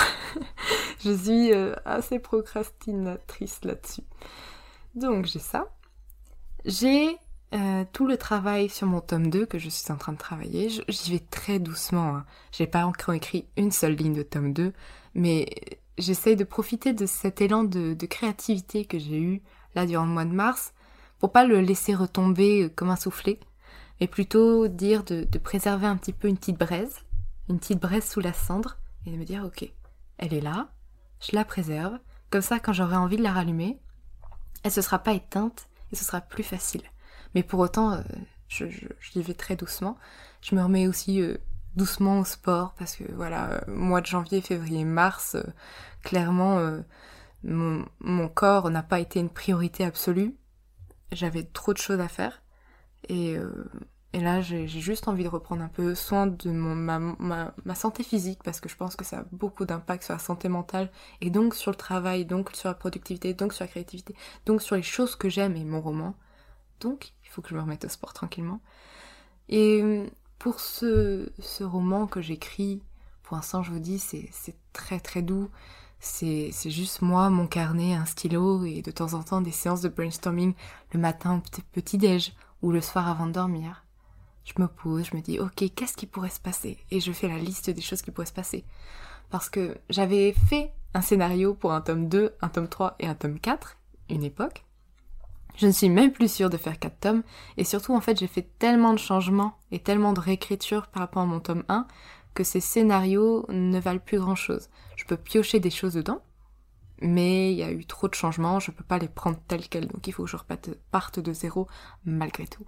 je 1.04 1.10
suis 1.10 1.52
euh, 1.52 1.74
assez 1.84 2.18
procrastinatrice 2.18 3.64
là-dessus. 3.64 4.04
Donc 4.94 5.26
j'ai 5.26 5.40
ça. 5.40 5.66
J'ai 6.64 7.16
euh, 7.54 7.84
tout 7.92 8.06
le 8.06 8.16
travail 8.16 8.68
sur 8.68 8.86
mon 8.86 9.00
tome 9.00 9.28
2 9.28 9.46
que 9.46 9.58
je 9.58 9.68
suis 9.68 9.92
en 9.92 9.96
train 9.96 10.12
de 10.12 10.18
travailler. 10.18 10.68
J'y 10.88 11.12
vais 11.12 11.18
très 11.18 11.58
doucement. 11.58 12.16
Hein. 12.16 12.24
J'ai 12.52 12.66
pas 12.66 12.86
encore 12.86 13.14
écrit 13.14 13.46
une 13.56 13.72
seule 13.72 13.94
ligne 13.94 14.14
de 14.14 14.22
tome 14.22 14.52
2, 14.52 14.72
mais 15.14 15.48
j'essaye 15.98 16.36
de 16.36 16.44
profiter 16.44 16.92
de 16.92 17.06
cet 17.06 17.40
élan 17.40 17.64
de, 17.64 17.94
créativité 18.06 18.84
que 18.84 18.98
j'ai 18.98 19.20
eu 19.20 19.42
là 19.74 19.86
durant 19.86 20.04
le 20.04 20.10
mois 20.10 20.24
de 20.24 20.32
mars 20.32 20.72
pour 21.18 21.32
pas 21.32 21.44
le 21.44 21.60
laisser 21.60 21.94
retomber 21.94 22.64
euh, 22.64 22.68
comme 22.68 22.90
un 22.90 22.96
soufflet, 22.96 23.38
mais 24.00 24.08
plutôt 24.08 24.68
dire 24.68 25.04
de, 25.04 25.24
préserver 25.38 25.86
un 25.86 25.96
petit 25.96 26.12
peu 26.12 26.28
une 26.28 26.36
petite 26.36 26.58
braise, 26.58 26.96
une 27.48 27.58
petite 27.58 27.80
braise 27.80 28.08
sous 28.08 28.20
la 28.20 28.32
cendre, 28.32 28.78
et 29.06 29.10
de 29.10 29.16
me 29.16 29.24
dire 29.24 29.44
ok, 29.44 29.70
elle 30.18 30.34
est 30.34 30.40
là, 30.40 30.72
je 31.20 31.36
la 31.36 31.44
préserve, 31.44 31.98
comme 32.30 32.42
ça 32.42 32.58
quand 32.58 32.72
j'aurai 32.72 32.96
envie 32.96 33.16
de 33.16 33.22
la 33.22 33.32
rallumer, 33.32 33.78
elle 34.64 34.72
se 34.72 34.82
sera 34.82 34.98
pas 34.98 35.12
éteinte 35.12 35.68
et 35.92 35.96
ce 35.96 36.04
sera 36.04 36.20
plus 36.20 36.42
facile. 36.42 36.82
Mais 37.34 37.42
pour 37.42 37.60
autant, 37.60 37.92
euh, 37.92 38.02
je, 38.48 38.66
je, 38.68 39.20
vais 39.20 39.34
très 39.34 39.56
doucement. 39.56 39.96
Je 40.42 40.54
me 40.54 40.62
remets 40.62 40.86
aussi 40.86 41.20
euh, 41.20 41.36
doucement 41.76 42.20
au 42.20 42.24
sport 42.24 42.74
parce 42.78 42.96
que 42.96 43.04
voilà, 43.12 43.50
euh, 43.50 43.60
mois 43.68 44.00
de 44.00 44.06
janvier, 44.06 44.40
février, 44.40 44.84
mars, 44.84 45.36
clairement, 46.02 46.58
mon, 47.44 47.84
mon, 48.00 48.28
corps 48.28 48.70
n'a 48.70 48.82
pas 48.82 49.00
été 49.00 49.20
une 49.20 49.30
priorité 49.30 49.84
absolue. 49.84 50.36
J'avais 51.12 51.44
trop 51.44 51.72
de 51.72 51.78
choses 51.78 52.00
à 52.00 52.08
faire 52.08 52.42
et, 53.08 53.36
là, 54.12 54.40
j'ai 54.40 54.68
juste 54.68 55.08
envie 55.08 55.24
de 55.24 55.28
reprendre 55.28 55.62
un 55.62 55.68
peu 55.68 55.94
soin 55.94 56.26
de 56.26 56.50
mon, 56.50 56.74
ma, 56.74 57.74
santé 57.74 58.02
physique 58.02 58.40
parce 58.44 58.60
que 58.60 58.68
je 58.68 58.76
pense 58.76 58.96
que 58.96 59.04
ça 59.04 59.20
a 59.20 59.24
beaucoup 59.32 59.64
d'impact 59.64 60.04
sur 60.04 60.14
la 60.14 60.18
santé 60.18 60.48
mentale 60.48 60.90
et 61.20 61.30
donc 61.30 61.54
sur 61.54 61.70
le 61.70 61.76
travail, 61.76 62.24
donc 62.24 62.50
sur 62.54 62.68
la 62.68 62.74
productivité, 62.74 63.34
donc 63.34 63.52
sur 63.52 63.64
la 63.64 63.68
créativité, 63.68 64.14
donc 64.46 64.62
sur 64.62 64.76
les 64.76 64.82
choses 64.82 65.16
que 65.16 65.28
j'aime 65.28 65.56
et 65.56 65.64
mon 65.64 65.80
roman. 65.80 66.14
Donc, 66.80 67.12
il 67.24 67.28
faut 67.30 67.42
que 67.42 67.48
je 67.48 67.54
me 67.54 67.60
remette 67.60 67.84
au 67.84 67.88
sport 67.88 68.12
tranquillement. 68.12 68.60
Et 69.48 70.04
pour 70.42 70.58
ce, 70.58 71.30
roman 71.62 72.08
que 72.08 72.20
j'écris, 72.20 72.82
pour 73.22 73.36
l'instant, 73.36 73.62
je 73.62 73.70
vous 73.70 73.78
dis, 73.78 74.00
c'est 74.00 74.56
très 74.72 74.98
très 74.98 75.22
doux. 75.22 75.48
C'est 76.00 76.50
juste 76.64 77.00
moi, 77.00 77.30
mon 77.30 77.46
carnet, 77.46 77.94
un 77.94 78.06
stylo 78.06 78.64
et 78.64 78.82
de 78.82 78.90
temps 78.90 79.14
en 79.14 79.22
temps 79.22 79.40
des 79.40 79.52
séances 79.52 79.82
de 79.82 79.88
brainstorming 79.88 80.54
le 80.92 80.98
matin 80.98 81.36
au 81.36 81.60
petit-déj 81.70 82.32
ou 82.60 82.72
le 82.72 82.80
soir 82.80 83.08
avant 83.08 83.28
de 83.28 83.32
dormir. 83.32 83.84
Je 84.42 84.54
me 84.58 84.66
pose, 84.66 85.06
je 85.12 85.16
me 85.16 85.22
dis, 85.22 85.38
ok, 85.38 85.62
qu'est-ce 85.76 85.96
qui 85.96 86.06
pourrait 86.06 86.28
se 86.28 86.40
passer? 86.40 86.76
Et 86.90 86.98
je 86.98 87.12
fais 87.12 87.28
la 87.28 87.38
liste 87.38 87.70
des 87.70 87.80
choses 87.80 88.02
qui 88.02 88.10
pourraient 88.10 88.26
se 88.26 88.32
passer. 88.32 88.64
Parce 89.30 89.48
que 89.48 89.78
j'avais 89.90 90.32
fait 90.32 90.72
un 90.92 91.02
scénario 91.02 91.54
pour 91.54 91.72
un 91.72 91.82
tome 91.82 92.08
2, 92.08 92.34
un 92.40 92.48
tome 92.48 92.68
3 92.68 92.96
et 92.98 93.06
un 93.06 93.14
tome 93.14 93.38
4, 93.38 93.76
une 94.10 94.24
époque. 94.24 94.64
Je 95.56 95.66
ne 95.66 95.72
suis 95.72 95.88
même 95.88 96.12
plus 96.12 96.32
sûre 96.32 96.50
de 96.50 96.56
faire 96.56 96.78
4 96.78 96.98
tomes, 96.98 97.22
et 97.56 97.64
surtout 97.64 97.94
en 97.94 98.00
fait 98.00 98.18
j'ai 98.18 98.26
fait 98.26 98.48
tellement 98.58 98.92
de 98.92 98.98
changements 98.98 99.58
et 99.70 99.78
tellement 99.78 100.12
de 100.12 100.20
réécriture 100.20 100.86
par 100.86 101.02
rapport 101.02 101.22
à 101.22 101.26
mon 101.26 101.40
tome 101.40 101.64
1 101.68 101.86
que 102.34 102.44
ces 102.44 102.60
scénarios 102.60 103.44
ne 103.50 103.78
valent 103.78 104.00
plus 104.00 104.18
grand 104.18 104.34
chose. 104.34 104.70
Je 104.96 105.04
peux 105.04 105.16
piocher 105.18 105.60
des 105.60 105.70
choses 105.70 105.94
dedans, 105.94 106.22
mais 107.00 107.52
il 107.52 107.58
y 107.58 107.62
a 107.62 107.70
eu 107.70 107.84
trop 107.84 108.08
de 108.08 108.14
changements, 108.14 108.60
je 108.60 108.70
peux 108.70 108.84
pas 108.84 108.98
les 108.98 109.08
prendre 109.08 109.38
tels 109.48 109.68
quels, 109.68 109.88
donc 109.88 110.06
il 110.06 110.12
faut 110.12 110.24
que 110.24 110.30
je 110.30 110.36
reparte 110.36 111.20
de 111.20 111.32
zéro 111.32 111.68
malgré 112.04 112.46
tout. 112.46 112.66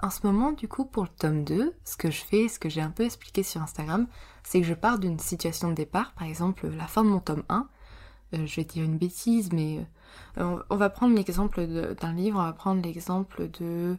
En 0.00 0.10
ce 0.10 0.24
moment, 0.24 0.52
du 0.52 0.68
coup, 0.68 0.84
pour 0.84 1.02
le 1.02 1.08
tome 1.08 1.42
2, 1.42 1.74
ce 1.84 1.96
que 1.96 2.10
je 2.10 2.22
fais, 2.22 2.46
ce 2.46 2.60
que 2.60 2.68
j'ai 2.68 2.80
un 2.80 2.90
peu 2.90 3.04
expliqué 3.04 3.42
sur 3.42 3.60
Instagram, 3.60 4.06
c'est 4.44 4.60
que 4.60 4.66
je 4.66 4.74
pars 4.74 5.00
d'une 5.00 5.18
situation 5.18 5.70
de 5.70 5.74
départ, 5.74 6.12
par 6.12 6.28
exemple 6.28 6.68
la 6.68 6.86
fin 6.86 7.02
de 7.02 7.08
mon 7.08 7.18
tome 7.18 7.42
1, 7.48 7.68
euh, 8.34 8.46
je 8.46 8.56
vais 8.56 8.64
dire 8.64 8.84
une 8.84 8.98
bêtise, 8.98 9.52
mais 9.52 9.78
euh, 10.38 10.58
on 10.70 10.76
va 10.76 10.90
prendre 10.90 11.14
l'exemple 11.14 11.66
d'un 11.66 12.12
livre, 12.12 12.38
on 12.38 12.44
va 12.44 12.52
prendre 12.52 12.82
l'exemple 12.82 13.48
de, 13.60 13.96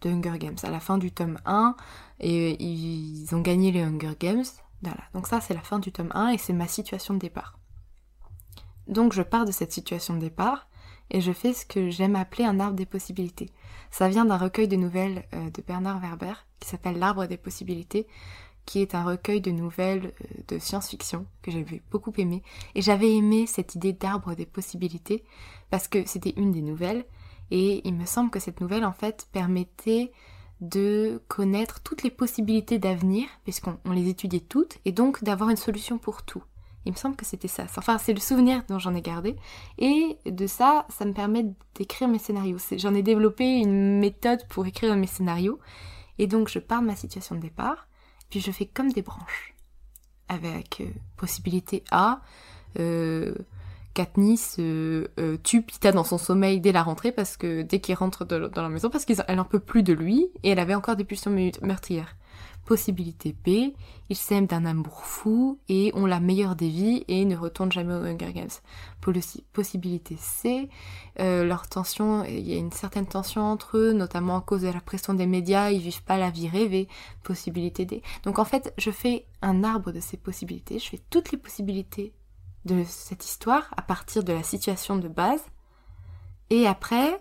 de, 0.00 0.10
Hunger 0.10 0.38
Games. 0.38 0.56
À 0.62 0.70
la 0.70 0.80
fin 0.80 0.98
du 0.98 1.10
tome 1.10 1.38
1, 1.44 1.76
et 2.20 2.62
ils 2.62 3.34
ont 3.34 3.40
gagné 3.40 3.72
les 3.72 3.82
Hunger 3.82 4.14
Games. 4.18 4.44
Voilà. 4.82 5.02
Donc 5.14 5.26
ça, 5.26 5.40
c'est 5.40 5.54
la 5.54 5.60
fin 5.60 5.78
du 5.78 5.92
tome 5.92 6.10
1 6.14 6.28
et 6.28 6.38
c'est 6.38 6.52
ma 6.52 6.68
situation 6.68 7.14
de 7.14 7.18
départ. 7.20 7.58
Donc 8.88 9.12
je 9.12 9.22
pars 9.22 9.44
de 9.44 9.52
cette 9.52 9.72
situation 9.72 10.14
de 10.14 10.20
départ 10.20 10.68
et 11.10 11.20
je 11.20 11.32
fais 11.32 11.52
ce 11.52 11.64
que 11.64 11.90
j'aime 11.90 12.16
appeler 12.16 12.44
un 12.44 12.58
arbre 12.58 12.76
des 12.76 12.86
possibilités. 12.86 13.50
Ça 13.90 14.08
vient 14.08 14.24
d'un 14.24 14.38
recueil 14.38 14.68
de 14.68 14.76
nouvelles 14.76 15.24
euh, 15.34 15.50
de 15.50 15.62
Bernard 15.62 16.00
Werber 16.00 16.32
qui 16.58 16.68
s'appelle 16.68 16.98
L'arbre 16.98 17.26
des 17.26 17.36
possibilités 17.36 18.06
qui 18.66 18.80
est 18.80 18.94
un 18.94 19.04
recueil 19.04 19.40
de 19.40 19.50
nouvelles 19.50 20.12
euh, 20.22 20.42
de 20.48 20.58
science-fiction 20.58 21.26
que 21.42 21.50
j'avais 21.50 21.82
beaucoup 21.90 22.12
aimé. 22.18 22.42
Et 22.74 22.82
j'avais 22.82 23.12
aimé 23.14 23.46
cette 23.46 23.74
idée 23.74 23.92
d'arbre 23.92 24.34
des 24.34 24.46
possibilités 24.46 25.24
parce 25.70 25.88
que 25.88 26.06
c'était 26.06 26.34
une 26.36 26.52
des 26.52 26.62
nouvelles. 26.62 27.04
Et 27.50 27.86
il 27.86 27.94
me 27.94 28.06
semble 28.06 28.30
que 28.30 28.40
cette 28.40 28.60
nouvelle, 28.60 28.84
en 28.84 28.92
fait, 28.92 29.28
permettait 29.32 30.12
de 30.62 31.20
connaître 31.28 31.80
toutes 31.82 32.02
les 32.02 32.10
possibilités 32.10 32.78
d'avenir, 32.78 33.26
puisqu'on 33.44 33.78
les 33.90 34.08
étudiait 34.08 34.40
toutes, 34.40 34.78
et 34.84 34.92
donc 34.92 35.22
d'avoir 35.24 35.50
une 35.50 35.56
solution 35.56 35.98
pour 35.98 36.22
tout. 36.22 36.42
Il 36.84 36.92
me 36.92 36.96
semble 36.96 37.16
que 37.16 37.24
c'était 37.24 37.48
ça. 37.48 37.64
Enfin, 37.76 37.98
c'est 37.98 38.12
le 38.12 38.20
souvenir 38.20 38.62
dont 38.68 38.78
j'en 38.78 38.94
ai 38.94 39.02
gardé. 39.02 39.36
Et 39.78 40.18
de 40.26 40.46
ça, 40.46 40.86
ça 40.88 41.04
me 41.04 41.12
permet 41.12 41.46
d'écrire 41.74 42.08
mes 42.08 42.18
scénarios. 42.18 42.58
J'en 42.76 42.94
ai 42.94 43.02
développé 43.02 43.44
une 43.44 43.98
méthode 43.98 44.46
pour 44.48 44.66
écrire 44.66 44.96
mes 44.96 45.06
scénarios. 45.06 45.60
Et 46.18 46.26
donc, 46.26 46.48
je 46.48 46.58
pars 46.58 46.80
de 46.80 46.86
ma 46.86 46.96
situation 46.96 47.36
de 47.36 47.40
départ. 47.40 47.86
Puis 48.32 48.40
je 48.40 48.50
fais 48.50 48.64
comme 48.64 48.90
des 48.90 49.02
branches. 49.02 49.54
Avec 50.28 50.80
euh, 50.80 50.86
possibilité 51.18 51.84
A, 51.90 52.22
Katniss 53.92 54.58
tue 55.42 55.62
Pita 55.62 55.92
dans 55.92 56.02
son 56.02 56.16
sommeil 56.16 56.58
dès 56.58 56.72
la 56.72 56.82
rentrée 56.82 57.12
parce 57.12 57.36
que 57.36 57.60
dès 57.60 57.80
qu'il 57.80 57.94
rentre 57.94 58.24
dans 58.24 58.62
la 58.62 58.68
maison 58.70 58.88
parce 58.88 59.04
qu'elle 59.04 59.38
en 59.38 59.44
peut 59.44 59.60
plus 59.60 59.82
de 59.82 59.92
lui 59.92 60.30
et 60.42 60.48
elle 60.48 60.58
avait 60.60 60.74
encore 60.74 60.96
des 60.96 61.04
pulsions 61.04 61.30
meurtrières. 61.60 62.16
Possibilité 62.64 63.32
B, 63.32 63.74
ils 64.08 64.16
s'aiment 64.16 64.46
d'un 64.46 64.64
amour 64.64 65.04
fou 65.04 65.58
et 65.68 65.90
ont 65.94 66.06
la 66.06 66.20
meilleure 66.20 66.54
des 66.54 66.68
vies 66.68 67.04
et 67.08 67.24
ne 67.24 67.36
retournent 67.36 67.72
jamais 67.72 67.94
aux 67.94 68.04
Hunger 68.04 68.32
Games. 68.32 68.48
Possibilité 69.52 70.16
C, 70.16 70.68
euh, 71.18 71.44
leur 71.44 71.68
tension, 71.68 72.24
il 72.24 72.48
y 72.48 72.54
a 72.54 72.58
une 72.58 72.70
certaine 72.70 73.06
tension 73.06 73.42
entre 73.42 73.78
eux, 73.78 73.92
notamment 73.92 74.36
à 74.36 74.40
cause 74.42 74.62
de 74.62 74.68
la 74.68 74.80
pression 74.80 75.12
des 75.12 75.26
médias, 75.26 75.70
ils 75.70 75.80
vivent 75.80 76.04
pas 76.04 76.18
la 76.18 76.30
vie 76.30 76.48
rêvée. 76.48 76.86
Possibilité 77.24 77.84
D. 77.84 78.00
Donc 78.22 78.38
en 78.38 78.44
fait, 78.44 78.72
je 78.78 78.92
fais 78.92 79.26
un 79.42 79.64
arbre 79.64 79.90
de 79.90 80.00
ces 80.00 80.16
possibilités, 80.16 80.78
je 80.78 80.88
fais 80.88 81.00
toutes 81.10 81.32
les 81.32 81.38
possibilités 81.38 82.12
de 82.64 82.84
cette 82.86 83.24
histoire 83.24 83.74
à 83.76 83.82
partir 83.82 84.22
de 84.22 84.32
la 84.32 84.44
situation 84.44 84.96
de 84.96 85.08
base. 85.08 85.44
Et 86.50 86.66
après, 86.66 87.18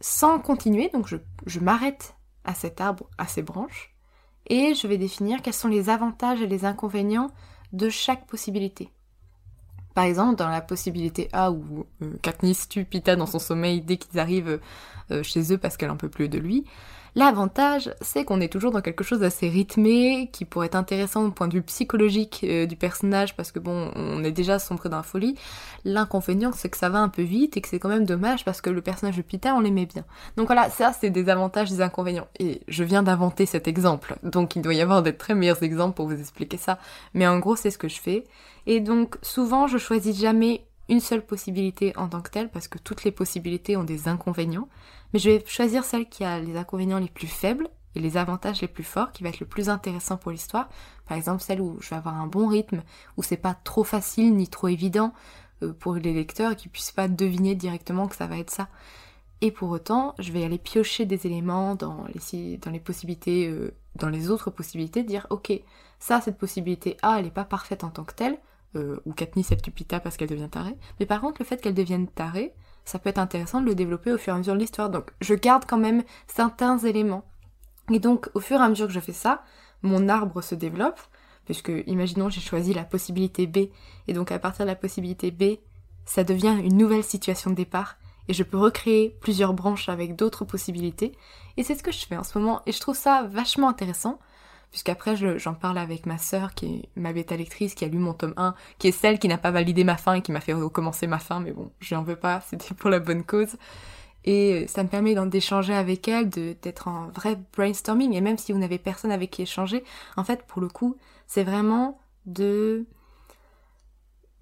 sans 0.00 0.38
continuer, 0.38 0.88
donc 0.88 1.06
je, 1.06 1.16
je 1.44 1.60
m'arrête 1.60 2.14
à 2.44 2.54
cet 2.54 2.80
arbre, 2.80 3.10
à 3.18 3.26
ces 3.26 3.42
branches, 3.42 3.89
et 4.46 4.74
je 4.74 4.86
vais 4.86 4.98
définir 4.98 5.42
quels 5.42 5.54
sont 5.54 5.68
les 5.68 5.90
avantages 5.90 6.42
et 6.42 6.46
les 6.46 6.64
inconvénients 6.64 7.30
de 7.72 7.88
chaque 7.88 8.26
possibilité. 8.26 8.90
Par 9.94 10.04
exemple, 10.04 10.36
dans 10.36 10.48
la 10.48 10.60
possibilité 10.60 11.28
A 11.32 11.50
où 11.50 11.86
euh, 12.02 12.12
Katniss 12.22 12.68
tue 12.68 12.84
Pita 12.84 13.16
dans 13.16 13.26
son 13.26 13.38
sommeil 13.38 13.80
dès 13.80 13.96
qu'ils 13.96 14.18
arrivent 14.18 14.60
euh, 15.10 15.22
chez 15.22 15.52
eux 15.52 15.58
parce 15.58 15.76
qu'elle 15.76 15.90
en 15.90 15.96
peut 15.96 16.08
plus 16.08 16.28
de 16.28 16.38
lui, 16.38 16.64
L'avantage, 17.14 17.92
c'est 18.00 18.24
qu'on 18.24 18.40
est 18.40 18.52
toujours 18.52 18.70
dans 18.70 18.80
quelque 18.80 19.04
chose 19.04 19.20
d'assez 19.20 19.48
rythmé, 19.48 20.30
qui 20.32 20.44
pourrait 20.44 20.66
être 20.66 20.76
intéressant 20.76 21.24
au 21.26 21.30
point 21.30 21.48
de 21.48 21.54
vue 21.54 21.62
psychologique 21.62 22.40
euh, 22.44 22.66
du 22.66 22.76
personnage, 22.76 23.36
parce 23.36 23.52
que 23.52 23.58
bon, 23.58 23.90
on 23.96 24.22
est 24.22 24.32
déjà 24.32 24.58
sombré 24.58 24.88
dans 24.88 24.98
la 24.98 25.02
folie. 25.02 25.36
L'inconvénient, 25.84 26.52
c'est 26.52 26.68
que 26.68 26.76
ça 26.76 26.88
va 26.88 26.98
un 26.98 27.08
peu 27.08 27.22
vite 27.22 27.56
et 27.56 27.60
que 27.60 27.68
c'est 27.68 27.78
quand 27.78 27.88
même 27.88 28.04
dommage 28.04 28.44
parce 28.44 28.60
que 28.60 28.70
le 28.70 28.80
personnage 28.80 29.16
de 29.16 29.22
Pita, 29.22 29.54
on 29.54 29.60
l'aimait 29.60 29.86
bien. 29.86 30.04
Donc 30.36 30.46
voilà, 30.46 30.70
ça, 30.70 30.92
c'est 30.92 31.10
des 31.10 31.28
avantages, 31.28 31.70
des 31.70 31.80
inconvénients. 31.80 32.28
Et 32.38 32.62
je 32.68 32.84
viens 32.84 33.02
d'inventer 33.02 33.46
cet 33.46 33.66
exemple, 33.66 34.16
donc 34.22 34.56
il 34.56 34.62
doit 34.62 34.74
y 34.74 34.80
avoir 34.80 35.02
des 35.02 35.16
très 35.16 35.34
meilleurs 35.34 35.62
exemples 35.62 35.96
pour 35.96 36.06
vous 36.06 36.18
expliquer 36.18 36.56
ça. 36.56 36.78
Mais 37.14 37.26
en 37.26 37.38
gros, 37.38 37.56
c'est 37.56 37.70
ce 37.70 37.78
que 37.78 37.88
je 37.88 38.00
fais. 38.00 38.24
Et 38.66 38.80
donc, 38.80 39.16
souvent, 39.22 39.66
je 39.66 39.78
choisis 39.78 40.18
jamais 40.18 40.64
une 40.90 41.00
seule 41.00 41.24
possibilité 41.24 41.96
en 41.96 42.08
tant 42.08 42.20
que 42.20 42.30
telle, 42.30 42.50
parce 42.50 42.68
que 42.68 42.78
toutes 42.78 43.04
les 43.04 43.12
possibilités 43.12 43.76
ont 43.76 43.84
des 43.84 44.08
inconvénients. 44.08 44.68
Mais 45.12 45.18
je 45.18 45.30
vais 45.30 45.44
choisir 45.46 45.84
celle 45.84 46.08
qui 46.08 46.24
a 46.24 46.40
les 46.40 46.56
inconvénients 46.56 46.98
les 46.98 47.08
plus 47.08 47.28
faibles 47.28 47.68
et 47.94 48.00
les 48.00 48.16
avantages 48.16 48.60
les 48.60 48.68
plus 48.68 48.84
forts, 48.84 49.12
qui 49.12 49.22
va 49.22 49.30
être 49.30 49.40
le 49.40 49.46
plus 49.46 49.68
intéressant 49.68 50.16
pour 50.16 50.32
l'histoire. 50.32 50.68
Par 51.06 51.16
exemple, 51.16 51.42
celle 51.42 51.60
où 51.60 51.78
je 51.80 51.90
vais 51.90 51.96
avoir 51.96 52.16
un 52.16 52.26
bon 52.26 52.48
rythme, 52.48 52.82
où 53.16 53.22
c'est 53.22 53.36
pas 53.36 53.54
trop 53.54 53.84
facile 53.84 54.34
ni 54.34 54.48
trop 54.48 54.68
évident 54.68 55.12
euh, 55.62 55.72
pour 55.72 55.94
les 55.94 56.12
lecteurs 56.12 56.56
qui 56.56 56.68
puissent 56.68 56.92
pas 56.92 57.08
deviner 57.08 57.54
directement 57.54 58.08
que 58.08 58.16
ça 58.16 58.26
va 58.26 58.38
être 58.38 58.50
ça. 58.50 58.68
Et 59.42 59.50
pour 59.50 59.70
autant, 59.70 60.14
je 60.18 60.32
vais 60.32 60.44
aller 60.44 60.58
piocher 60.58 61.06
des 61.06 61.26
éléments 61.26 61.74
dans 61.74 62.04
les, 62.32 62.58
dans 62.58 62.70
les 62.70 62.80
possibilités, 62.80 63.48
euh, 63.48 63.72
dans 63.94 64.08
les 64.08 64.30
autres 64.30 64.50
possibilités, 64.50 65.02
dire 65.02 65.26
ok, 65.30 65.52
ça, 65.98 66.20
cette 66.20 66.36
possibilité 66.36 66.96
A, 67.02 67.18
elle 67.18 67.24
n'est 67.26 67.30
pas 67.30 67.44
parfaite 67.44 67.84
en 67.84 67.90
tant 67.90 68.04
que 68.04 68.14
telle, 68.14 68.38
euh, 68.76 69.00
ou 69.04 69.12
Katniss 69.12 69.48
septupita 69.48 70.00
parce 70.00 70.16
qu'elle 70.16 70.28
devient 70.28 70.48
tarée. 70.50 70.76
Mais 70.98 71.06
par 71.06 71.20
contre, 71.20 71.40
le 71.40 71.44
fait 71.44 71.60
qu'elle 71.60 71.74
devienne 71.74 72.08
tarée, 72.08 72.54
ça 72.84 72.98
peut 72.98 73.08
être 73.08 73.18
intéressant 73.18 73.60
de 73.60 73.66
le 73.66 73.74
développer 73.74 74.12
au 74.12 74.18
fur 74.18 74.32
et 74.32 74.36
à 74.36 74.38
mesure 74.38 74.54
de 74.54 74.60
l'histoire. 74.60 74.90
Donc 74.90 75.10
je 75.20 75.34
garde 75.34 75.64
quand 75.66 75.78
même 75.78 76.02
certains 76.26 76.78
éléments. 76.78 77.24
Et 77.92 77.98
donc 77.98 78.28
au 78.34 78.40
fur 78.40 78.60
et 78.60 78.64
à 78.64 78.68
mesure 78.68 78.86
que 78.86 78.92
je 78.92 79.00
fais 79.00 79.12
ça, 79.12 79.42
mon 79.82 80.08
arbre 80.08 80.42
se 80.42 80.54
développe, 80.54 81.00
puisque 81.44 81.72
imaginons 81.86 82.28
j'ai 82.28 82.40
choisi 82.40 82.74
la 82.74 82.84
possibilité 82.84 83.46
B, 83.46 83.70
et 84.06 84.12
donc 84.12 84.30
à 84.30 84.38
partir 84.38 84.64
de 84.64 84.70
la 84.70 84.76
possibilité 84.76 85.30
B, 85.30 85.58
ça 86.04 86.24
devient 86.24 86.56
une 86.62 86.76
nouvelle 86.76 87.04
situation 87.04 87.50
de 87.50 87.56
départ, 87.56 87.96
et 88.28 88.32
je 88.32 88.42
peux 88.42 88.58
recréer 88.58 89.16
plusieurs 89.20 89.54
branches 89.54 89.88
avec 89.88 90.16
d'autres 90.16 90.44
possibilités, 90.44 91.12
et 91.56 91.64
c'est 91.64 91.74
ce 91.74 91.82
que 91.82 91.92
je 91.92 92.06
fais 92.06 92.16
en 92.16 92.24
ce 92.24 92.38
moment, 92.38 92.62
et 92.66 92.72
je 92.72 92.80
trouve 92.80 92.96
ça 92.96 93.24
vachement 93.24 93.68
intéressant, 93.68 94.20
puisqu'après 94.70 95.16
j'en 95.38 95.54
parle 95.54 95.78
avec 95.78 96.06
ma 96.06 96.18
sœur 96.18 96.54
qui 96.54 96.66
est 96.66 96.88
ma 96.96 97.12
bêta 97.12 97.36
lectrice 97.36 97.74
qui 97.74 97.84
a 97.84 97.88
lu 97.88 97.98
mon 97.98 98.14
tome 98.14 98.34
1, 98.36 98.54
qui 98.78 98.88
est 98.88 98.92
celle 98.92 99.18
qui 99.18 99.28
n'a 99.28 99.38
pas 99.38 99.50
validé 99.50 99.84
ma 99.84 99.96
fin 99.96 100.14
et 100.14 100.22
qui 100.22 100.32
m'a 100.32 100.40
fait 100.40 100.52
recommencer 100.52 101.06
ma 101.06 101.18
fin, 101.18 101.40
mais 101.40 101.52
bon, 101.52 101.72
je 101.80 101.94
n'en 101.94 102.02
veux 102.02 102.16
pas, 102.16 102.40
c'était 102.48 102.74
pour 102.74 102.90
la 102.90 103.00
bonne 103.00 103.24
cause. 103.24 103.56
Et 104.24 104.66
ça 104.68 104.82
me 104.82 104.88
permet 104.88 105.14
d'échanger 105.26 105.74
avec 105.74 106.06
elle, 106.06 106.28
d'être 106.28 106.88
en 106.88 107.08
vrai 107.08 107.38
brainstorming, 107.56 108.12
et 108.12 108.20
même 108.20 108.36
si 108.38 108.52
vous 108.52 108.58
n'avez 108.58 108.78
personne 108.78 109.12
avec 109.12 109.30
qui 109.30 109.42
échanger, 109.42 109.82
en 110.16 110.24
fait, 110.24 110.42
pour 110.46 110.60
le 110.60 110.68
coup, 110.68 110.96
c'est 111.26 111.42
vraiment 111.44 111.98
de, 112.26 112.86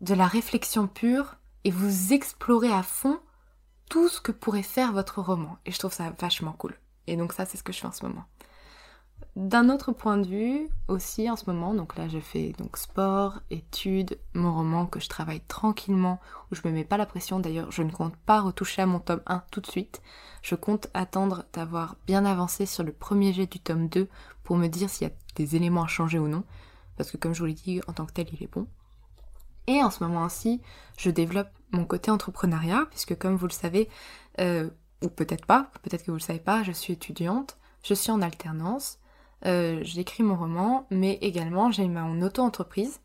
de 0.01 0.15
la 0.15 0.27
réflexion 0.27 0.89
pure, 0.89 1.37
et 1.65 1.71
vous 1.71 2.13
explorez 2.13 2.73
à 2.73 2.83
fond 2.83 3.21
tout 3.89 4.09
ce 4.09 4.21
que 4.21 4.33
pourrait 4.33 4.63
faire 4.63 4.93
votre 4.93 5.21
roman. 5.21 5.59
Et 5.65 5.73
je 5.73 5.79
trouve 5.79 5.93
ça 5.93 6.13
vachement 6.19 6.53
cool. 6.53 6.75
Et 7.07 7.17
donc 7.17 7.33
ça, 7.33 7.47
c'est 7.47 7.57
ce 7.57 7.63
que 7.63 7.73
je 7.73 7.79
fais 7.79 7.87
en 7.87 7.93
ce 7.93 8.05
moment. 8.05 8.25
D'un 9.39 9.71
autre 9.71 9.93
point 9.93 10.19
de 10.19 10.27
vue 10.27 10.69
aussi 10.89 11.31
en 11.31 11.37
ce 11.37 11.45
moment, 11.47 11.73
donc 11.73 11.97
là 11.97 12.09
je 12.09 12.19
fais 12.19 12.55
donc 12.59 12.77
sport, 12.77 13.39
études, 13.51 14.19
mon 14.35 14.53
roman 14.53 14.85
que 14.85 14.99
je 14.99 15.09
travaille 15.09 15.43
tranquillement, 15.43 16.19
où 16.51 16.57
je 16.57 16.63
me 16.65 16.73
mets 16.73 16.85
pas 16.85 16.97
la 16.97 17.07
pression 17.07 17.39
d'ailleurs, 17.39 17.71
je 17.71 17.85
ne 17.85 17.93
compte 17.93 18.17
pas 18.17 18.41
retoucher 18.41 18.83
à 18.83 18.87
mon 18.87 18.99
tome 18.99 19.23
1 19.27 19.45
tout 19.53 19.61
de 19.61 19.69
suite. 19.69 20.03
Je 20.43 20.57
compte 20.57 20.89
attendre 20.93 21.45
d'avoir 21.53 21.95
bien 22.05 22.25
avancé 22.25 22.67
sur 22.67 22.83
le 22.83 22.91
premier 22.91 23.33
jet 23.33 23.47
du 23.47 23.61
tome 23.61 23.89
2 23.89 24.09
pour 24.43 24.57
me 24.57 24.67
dire 24.67 24.91
s'il 24.91 25.07
y 25.07 25.11
a 25.13 25.15
des 25.37 25.55
éléments 25.55 25.85
à 25.85 25.87
changer 25.87 26.19
ou 26.19 26.27
non, 26.27 26.43
parce 26.97 27.13
que 27.13 27.17
comme 27.17 27.33
je 27.33 27.39
vous 27.39 27.47
l'ai 27.47 27.55
dit, 27.55 27.81
en 27.87 27.93
tant 27.93 28.07
que 28.07 28.13
tel 28.15 28.27
il 28.33 28.43
est 28.43 28.53
bon. 28.53 28.67
Et 29.69 29.85
en 29.85 29.93
ce 29.93 30.03
moment 30.03 30.25
aussi, 30.25 30.61
je 30.97 31.11
développe 31.11 31.51
mon 31.71 31.85
côté 31.85 32.11
entrepreneuriat, 32.11 32.87
puisque 32.91 33.17
comme 33.17 33.37
vous 33.37 33.47
le 33.47 33.53
savez, 33.53 33.89
euh, 34.41 34.69
ou 35.01 35.09
peut-être 35.09 35.47
pas, 35.47 35.71
peut-être 35.85 36.05
que 36.05 36.11
vous 36.11 36.17
le 36.17 36.23
savez 36.23 36.41
pas, 36.41 36.65
je 36.65 36.73
suis 36.73 36.95
étudiante, 36.95 37.57
je 37.85 37.95
suis 37.95 38.11
en 38.11 38.21
alternance, 38.21 38.99
euh, 39.47 39.81
j'écris 39.83 40.23
mon 40.23 40.37
roman, 40.37 40.87
mais 40.91 41.15
également 41.21 41.71
j'ai 41.71 41.87
mon 41.89 42.23
auto-entreprise. 42.23 43.01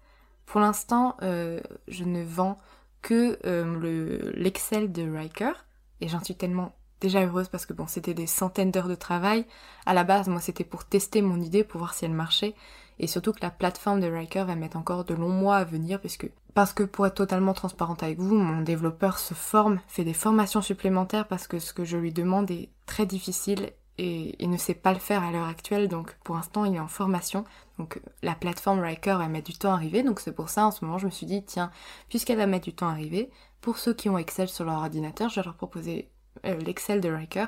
Pour 0.45 0.61
l'instant, 0.61 1.15
euh, 1.21 1.59
je 1.87 2.03
ne 2.03 2.23
vends 2.23 2.59
que 3.01 3.37
euh, 3.45 4.31
l'Excel 4.35 4.91
de 4.91 5.09
Riker, 5.09 5.53
et 6.01 6.07
j'en 6.07 6.23
suis 6.23 6.35
tellement 6.35 6.73
déjà 6.99 7.25
heureuse 7.25 7.49
parce 7.49 7.65
que 7.65 7.73
bon, 7.73 7.85
c'était 7.87 8.13
des 8.13 8.27
centaines 8.27 8.71
d'heures 8.71 8.87
de 8.87 8.95
travail. 8.95 9.45
À 9.85 9.93
la 9.93 10.03
base, 10.03 10.27
moi, 10.27 10.39
c'était 10.39 10.63
pour 10.63 10.85
tester 10.85 11.21
mon 11.21 11.41
idée, 11.41 11.63
pour 11.63 11.79
voir 11.79 11.93
si 11.93 12.05
elle 12.05 12.13
marchait, 12.13 12.55
et 12.99 13.07
surtout 13.07 13.33
que 13.33 13.41
la 13.41 13.49
plateforme 13.49 13.99
de 13.99 14.07
Riker 14.07 14.45
va 14.45 14.55
mettre 14.55 14.77
encore 14.77 15.03
de 15.03 15.13
longs 15.13 15.29
mois 15.29 15.57
à 15.57 15.63
venir, 15.63 15.99
puisque 15.99 16.29
parce 16.53 16.73
que 16.73 16.83
pour 16.83 17.07
être 17.07 17.15
totalement 17.15 17.53
transparente 17.53 18.03
avec 18.03 18.19
vous, 18.19 18.35
mon 18.35 18.61
développeur 18.61 19.17
se 19.17 19.33
forme, 19.33 19.79
fait 19.87 20.03
des 20.03 20.13
formations 20.13 20.61
supplémentaires 20.61 21.27
parce 21.27 21.47
que 21.47 21.57
ce 21.59 21.73
que 21.73 21.83
je 21.83 21.97
lui 21.97 22.13
demande 22.13 22.51
est 22.51 22.69
très 22.85 23.05
difficile 23.05 23.71
et 23.97 24.35
il 24.43 24.49
ne 24.49 24.57
sait 24.57 24.73
pas 24.73 24.93
le 24.93 24.99
faire 24.99 25.23
à 25.23 25.31
l'heure 25.31 25.47
actuelle, 25.47 25.87
donc 25.87 26.15
pour 26.23 26.35
l'instant 26.35 26.65
il 26.65 26.75
est 26.75 26.79
en 26.79 26.87
formation. 26.87 27.43
Donc 27.77 28.01
la 28.21 28.35
plateforme 28.35 28.79
Riker 28.79 29.17
va 29.17 29.27
mettre 29.27 29.51
du 29.51 29.57
temps 29.57 29.71
à 29.71 29.75
arriver, 29.75 30.03
donc 30.03 30.19
c'est 30.19 30.35
pour 30.35 30.49
ça 30.49 30.65
en 30.67 30.71
ce 30.71 30.83
moment 30.83 30.97
je 30.97 31.05
me 31.05 31.11
suis 31.11 31.25
dit, 31.25 31.43
tiens, 31.43 31.71
puisqu'elle 32.09 32.37
va 32.37 32.47
mettre 32.47 32.65
du 32.65 32.73
temps 32.73 32.87
à 32.87 32.91
arriver, 32.91 33.29
pour 33.61 33.77
ceux 33.77 33.93
qui 33.93 34.09
ont 34.09 34.17
Excel 34.17 34.49
sur 34.49 34.65
leur 34.65 34.77
ordinateur, 34.77 35.29
je 35.29 35.35
vais 35.35 35.45
leur 35.45 35.55
proposer 35.55 36.09
euh, 36.45 36.57
l'Excel 36.57 37.01
de 37.01 37.09
Riker, 37.09 37.45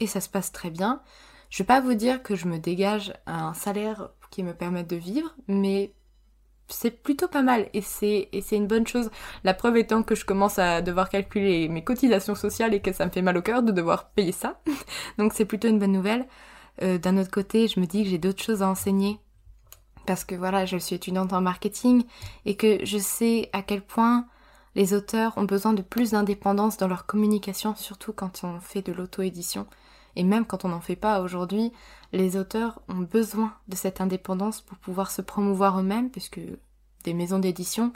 et 0.00 0.06
ça 0.06 0.20
se 0.20 0.28
passe 0.28 0.52
très 0.52 0.70
bien. 0.70 1.02
Je 1.50 1.62
vais 1.62 1.66
pas 1.66 1.80
vous 1.80 1.94
dire 1.94 2.22
que 2.22 2.34
je 2.34 2.48
me 2.48 2.58
dégage 2.58 3.12
un 3.26 3.52
salaire 3.54 4.10
qui 4.30 4.42
me 4.42 4.54
permette 4.54 4.88
de 4.88 4.96
vivre, 4.96 5.34
mais 5.46 5.92
c'est 6.68 7.02
plutôt 7.02 7.28
pas 7.28 7.42
mal 7.42 7.68
et 7.74 7.82
c'est 7.82 8.28
une 8.52 8.66
bonne 8.66 8.86
chose. 8.86 9.10
La 9.44 9.54
preuve 9.54 9.76
étant 9.76 10.02
que 10.02 10.14
je 10.14 10.24
commence 10.24 10.58
à 10.58 10.82
devoir 10.82 11.08
calculer 11.08 11.68
mes 11.68 11.84
cotisations 11.84 12.34
sociales 12.34 12.74
et 12.74 12.80
que 12.80 12.92
ça 12.92 13.06
me 13.06 13.10
fait 13.10 13.22
mal 13.22 13.36
au 13.36 13.42
cœur 13.42 13.62
de 13.62 13.72
devoir 13.72 14.10
payer 14.10 14.32
ça. 14.32 14.60
Donc 15.18 15.32
c'est 15.34 15.44
plutôt 15.44 15.68
une 15.68 15.78
bonne 15.78 15.92
nouvelle. 15.92 16.26
Euh, 16.82 16.98
d'un 16.98 17.18
autre 17.18 17.30
côté, 17.30 17.68
je 17.68 17.80
me 17.80 17.86
dis 17.86 18.04
que 18.04 18.10
j'ai 18.10 18.18
d'autres 18.18 18.42
choses 18.42 18.62
à 18.62 18.68
enseigner 18.68 19.18
parce 20.06 20.24
que 20.24 20.34
voilà, 20.34 20.66
je 20.66 20.76
suis 20.76 20.96
étudiante 20.96 21.32
en 21.32 21.40
marketing 21.40 22.04
et 22.44 22.56
que 22.56 22.84
je 22.84 22.98
sais 22.98 23.50
à 23.52 23.62
quel 23.62 23.82
point 23.82 24.26
les 24.74 24.94
auteurs 24.94 25.36
ont 25.36 25.44
besoin 25.44 25.74
de 25.74 25.82
plus 25.82 26.12
d'indépendance 26.12 26.76
dans 26.76 26.88
leur 26.88 27.06
communication, 27.06 27.74
surtout 27.76 28.12
quand 28.12 28.42
on 28.42 28.58
fait 28.58 28.82
de 28.82 28.92
l'auto-édition. 28.92 29.66
Et 30.16 30.24
même 30.24 30.44
quand 30.44 30.64
on 30.64 30.68
n'en 30.68 30.80
fait 30.80 30.96
pas 30.96 31.20
aujourd'hui, 31.20 31.72
les 32.12 32.36
auteurs 32.36 32.80
ont 32.88 33.00
besoin 33.00 33.54
de 33.68 33.76
cette 33.76 34.00
indépendance 34.00 34.60
pour 34.60 34.78
pouvoir 34.78 35.10
se 35.10 35.22
promouvoir 35.22 35.80
eux-mêmes, 35.80 36.10
puisque 36.10 36.40
des 37.04 37.14
maisons 37.14 37.38
d'édition 37.38 37.92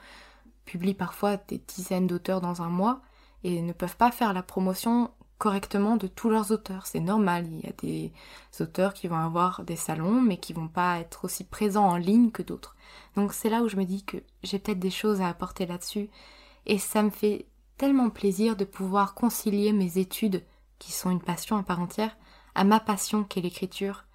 publient 0.64 0.94
parfois 0.94 1.36
des 1.36 1.60
dizaines 1.66 2.06
d'auteurs 2.06 2.40
dans 2.40 2.62
un 2.62 2.68
mois 2.68 3.00
et 3.44 3.62
ne 3.62 3.72
peuvent 3.72 3.96
pas 3.96 4.10
faire 4.10 4.32
la 4.32 4.42
promotion 4.42 5.10
correctement 5.38 5.96
de 5.96 6.06
tous 6.06 6.30
leurs 6.30 6.50
auteurs. 6.50 6.86
C'est 6.86 7.00
normal, 7.00 7.46
il 7.46 7.60
y 7.60 7.68
a 7.68 7.72
des 7.82 8.12
auteurs 8.60 8.94
qui 8.94 9.06
vont 9.06 9.16
avoir 9.16 9.64
des 9.64 9.76
salons 9.76 10.20
mais 10.20 10.38
qui 10.38 10.52
vont 10.52 10.68
pas 10.68 10.98
être 10.98 11.24
aussi 11.26 11.44
présents 11.44 11.88
en 11.88 11.96
ligne 11.96 12.30
que 12.30 12.42
d'autres. 12.42 12.74
Donc 13.16 13.32
c'est 13.32 13.50
là 13.50 13.62
où 13.62 13.68
je 13.68 13.76
me 13.76 13.84
dis 13.84 14.02
que 14.04 14.16
j'ai 14.42 14.58
peut-être 14.58 14.78
des 14.78 14.90
choses 14.90 15.20
à 15.20 15.28
apporter 15.28 15.66
là-dessus 15.66 16.08
et 16.64 16.78
ça 16.78 17.02
me 17.02 17.10
fait 17.10 17.46
tellement 17.76 18.10
plaisir 18.10 18.56
de 18.56 18.64
pouvoir 18.64 19.14
concilier 19.14 19.72
mes 19.72 19.98
études 19.98 20.42
qui 20.78 20.92
sont 20.92 21.10
une 21.10 21.20
passion 21.20 21.56
à 21.56 21.62
part 21.62 21.80
entière 21.80 22.16
à 22.54 22.64
ma 22.64 22.80
passion 22.80 23.24
qui 23.24 23.38
est 23.38 23.42
l'écriture 23.42 24.06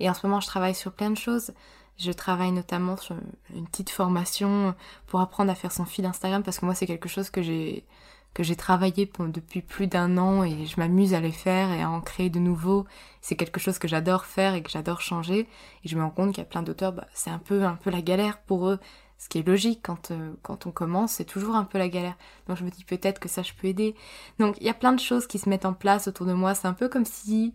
et 0.00 0.08
en 0.08 0.14
ce 0.14 0.26
moment, 0.26 0.40
je 0.40 0.46
travaille 0.46 0.74
sur 0.74 0.92
plein 0.92 1.10
de 1.10 1.16
choses. 1.16 1.52
Je 1.98 2.10
travaille 2.10 2.52
notamment 2.52 2.96
sur 2.96 3.14
une 3.54 3.66
petite 3.66 3.90
formation 3.90 4.74
pour 5.06 5.20
apprendre 5.20 5.50
à 5.50 5.54
faire 5.54 5.70
son 5.70 5.84
fil 5.84 6.06
Instagram 6.06 6.42
parce 6.42 6.58
que 6.58 6.64
moi, 6.64 6.74
c'est 6.74 6.86
quelque 6.86 7.08
chose 7.08 7.30
que 7.30 7.42
j'ai 7.42 7.84
que 8.32 8.44
j'ai 8.44 8.54
travaillé 8.54 9.10
depuis 9.18 9.60
plus 9.60 9.88
d'un 9.88 10.16
an 10.16 10.44
et 10.44 10.64
je 10.64 10.78
m'amuse 10.78 11.14
à 11.14 11.20
les 11.20 11.32
faire 11.32 11.72
et 11.72 11.82
à 11.82 11.90
en 11.90 12.00
créer 12.00 12.30
de 12.30 12.38
nouveaux. 12.38 12.86
C'est 13.20 13.34
quelque 13.34 13.58
chose 13.58 13.80
que 13.80 13.88
j'adore 13.88 14.24
faire 14.24 14.54
et 14.54 14.62
que 14.62 14.70
j'adore 14.70 15.00
changer. 15.00 15.48
Et 15.84 15.88
je 15.88 15.96
me 15.96 16.02
rends 16.02 16.10
compte 16.10 16.28
qu'il 16.30 16.38
y 16.38 16.46
a 16.46 16.48
plein 16.48 16.62
d'auteurs, 16.62 16.92
bah, 16.92 17.08
c'est 17.12 17.30
un 17.30 17.40
peu, 17.40 17.64
un 17.64 17.74
peu 17.74 17.90
la 17.90 18.02
galère 18.02 18.40
pour 18.42 18.68
eux. 18.68 18.78
Ce 19.20 19.28
qui 19.28 19.38
est 19.38 19.46
logique 19.46 19.80
quand, 19.82 20.12
euh, 20.12 20.32
quand 20.42 20.66
on 20.66 20.70
commence, 20.70 21.12
c'est 21.12 21.26
toujours 21.26 21.54
un 21.54 21.64
peu 21.64 21.76
la 21.76 21.90
galère. 21.90 22.16
Donc 22.48 22.56
je 22.56 22.64
me 22.64 22.70
dis 22.70 22.84
peut-être 22.84 23.20
que 23.20 23.28
ça 23.28 23.42
je 23.42 23.52
peux 23.52 23.66
aider. 23.66 23.94
Donc 24.38 24.56
il 24.60 24.66
y 24.66 24.70
a 24.70 24.74
plein 24.74 24.94
de 24.94 24.98
choses 24.98 25.26
qui 25.26 25.38
se 25.38 25.46
mettent 25.50 25.66
en 25.66 25.74
place 25.74 26.08
autour 26.08 26.24
de 26.24 26.32
moi. 26.32 26.54
C'est 26.54 26.66
un 26.66 26.72
peu 26.72 26.88
comme 26.88 27.04
si 27.04 27.52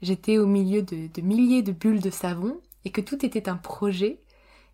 j'étais 0.00 0.38
au 0.38 0.46
milieu 0.46 0.80
de, 0.80 1.20
milliers 1.20 1.60
de 1.60 1.72
bulles 1.72 2.00
de 2.00 2.08
savon 2.08 2.58
et 2.86 2.90
que 2.90 3.02
tout 3.02 3.26
était 3.26 3.50
un 3.50 3.58
projet. 3.58 4.20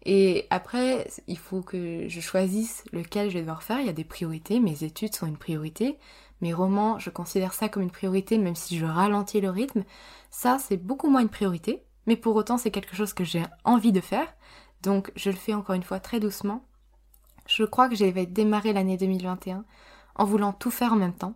Et 0.05 0.47
après, 0.51 1.09
il 1.27 1.39
faut 1.39 1.61
que 1.61 2.09
je 2.09 2.21
choisisse 2.21 2.85
lequel 2.93 3.31
je 3.31 3.35
vais 3.35 3.41
devoir 3.41 3.65
faire. 3.65 3.81
Il 3.81 3.87
y 3.87 3.91
a 3.91 3.93
des 3.93 4.05
priorités. 4.05 4.61
Mes 4.61 4.85
études 4.85 5.17
sont 5.17 5.27
une 5.27 5.37
priorité. 5.37 5.99
Mes 6.41 6.55
romans, 6.55 7.01
je 7.01 7.11
considère 7.11 7.53
ça 7.53 7.69
comme 7.69 7.83
une 7.83 7.91
priorité, 7.91 8.39
même 8.39 8.55
si 8.55 8.79
je 8.79 8.87
ralentis 8.87 9.41
le 9.41 9.51
rythme. 9.51 9.83
Ça, 10.31 10.59
c'est 10.61 10.77
beaucoup 10.77 11.11
moins 11.11 11.23
une 11.23 11.29
priorité. 11.29 11.83
Mais 12.07 12.15
pour 12.15 12.37
autant, 12.37 12.59
c'est 12.59 12.71
quelque 12.71 12.95
chose 12.95 13.13
que 13.13 13.25
j'ai 13.25 13.43
envie 13.65 13.93
de 13.93 14.01
faire. 14.01 14.33
Donc, 14.83 15.13
je 15.17 15.31
le 15.31 15.37
fais 15.37 15.55
encore 15.55 15.75
une 15.75 15.83
fois 15.83 16.01
très 16.01 16.21
doucement. 16.21 16.65
Je 17.47 17.65
crois 17.65 17.89
que 17.89 17.97
j'avais 17.97 18.27
démarré 18.27 18.73
l'année 18.73 18.97
2021 18.97 19.65
en 20.15 20.25
voulant 20.25 20.53
tout 20.53 20.71
faire 20.71 20.93
en 20.93 20.97
même 20.97 21.15
temps. 21.15 21.35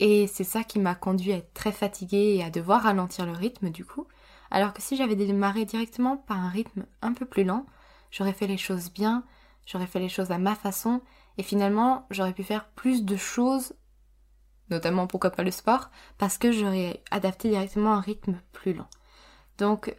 Et 0.00 0.26
c'est 0.26 0.44
ça 0.44 0.64
qui 0.64 0.78
m'a 0.78 0.94
conduit 0.94 1.32
à 1.32 1.36
être 1.36 1.54
très 1.54 1.72
fatiguée 1.72 2.36
et 2.36 2.44
à 2.44 2.50
devoir 2.50 2.82
ralentir 2.82 3.26
le 3.26 3.32
rythme 3.32 3.70
du 3.70 3.84
coup. 3.84 4.06
Alors 4.50 4.72
que 4.72 4.82
si 4.82 4.96
j'avais 4.96 5.16
démarré 5.16 5.64
directement 5.64 6.16
par 6.16 6.38
un 6.38 6.48
rythme 6.48 6.86
un 7.00 7.12
peu 7.12 7.26
plus 7.26 7.44
lent, 7.44 7.66
j'aurais 8.10 8.32
fait 8.32 8.46
les 8.46 8.58
choses 8.58 8.92
bien, 8.92 9.24
j'aurais 9.66 9.86
fait 9.86 10.00
les 10.00 10.08
choses 10.08 10.30
à 10.30 10.38
ma 10.38 10.54
façon, 10.54 11.00
et 11.38 11.42
finalement 11.42 12.06
j'aurais 12.10 12.34
pu 12.34 12.44
faire 12.44 12.68
plus 12.70 13.04
de 13.04 13.16
choses, 13.16 13.74
notamment 14.70 15.06
pourquoi 15.06 15.30
pas 15.30 15.42
le 15.42 15.50
sport, 15.50 15.90
parce 16.18 16.38
que 16.38 16.52
j'aurais 16.52 17.02
adapté 17.10 17.48
directement 17.48 17.94
un 17.94 18.00
rythme 18.00 18.40
plus 18.52 18.74
lent. 18.74 18.88
Donc 19.58 19.96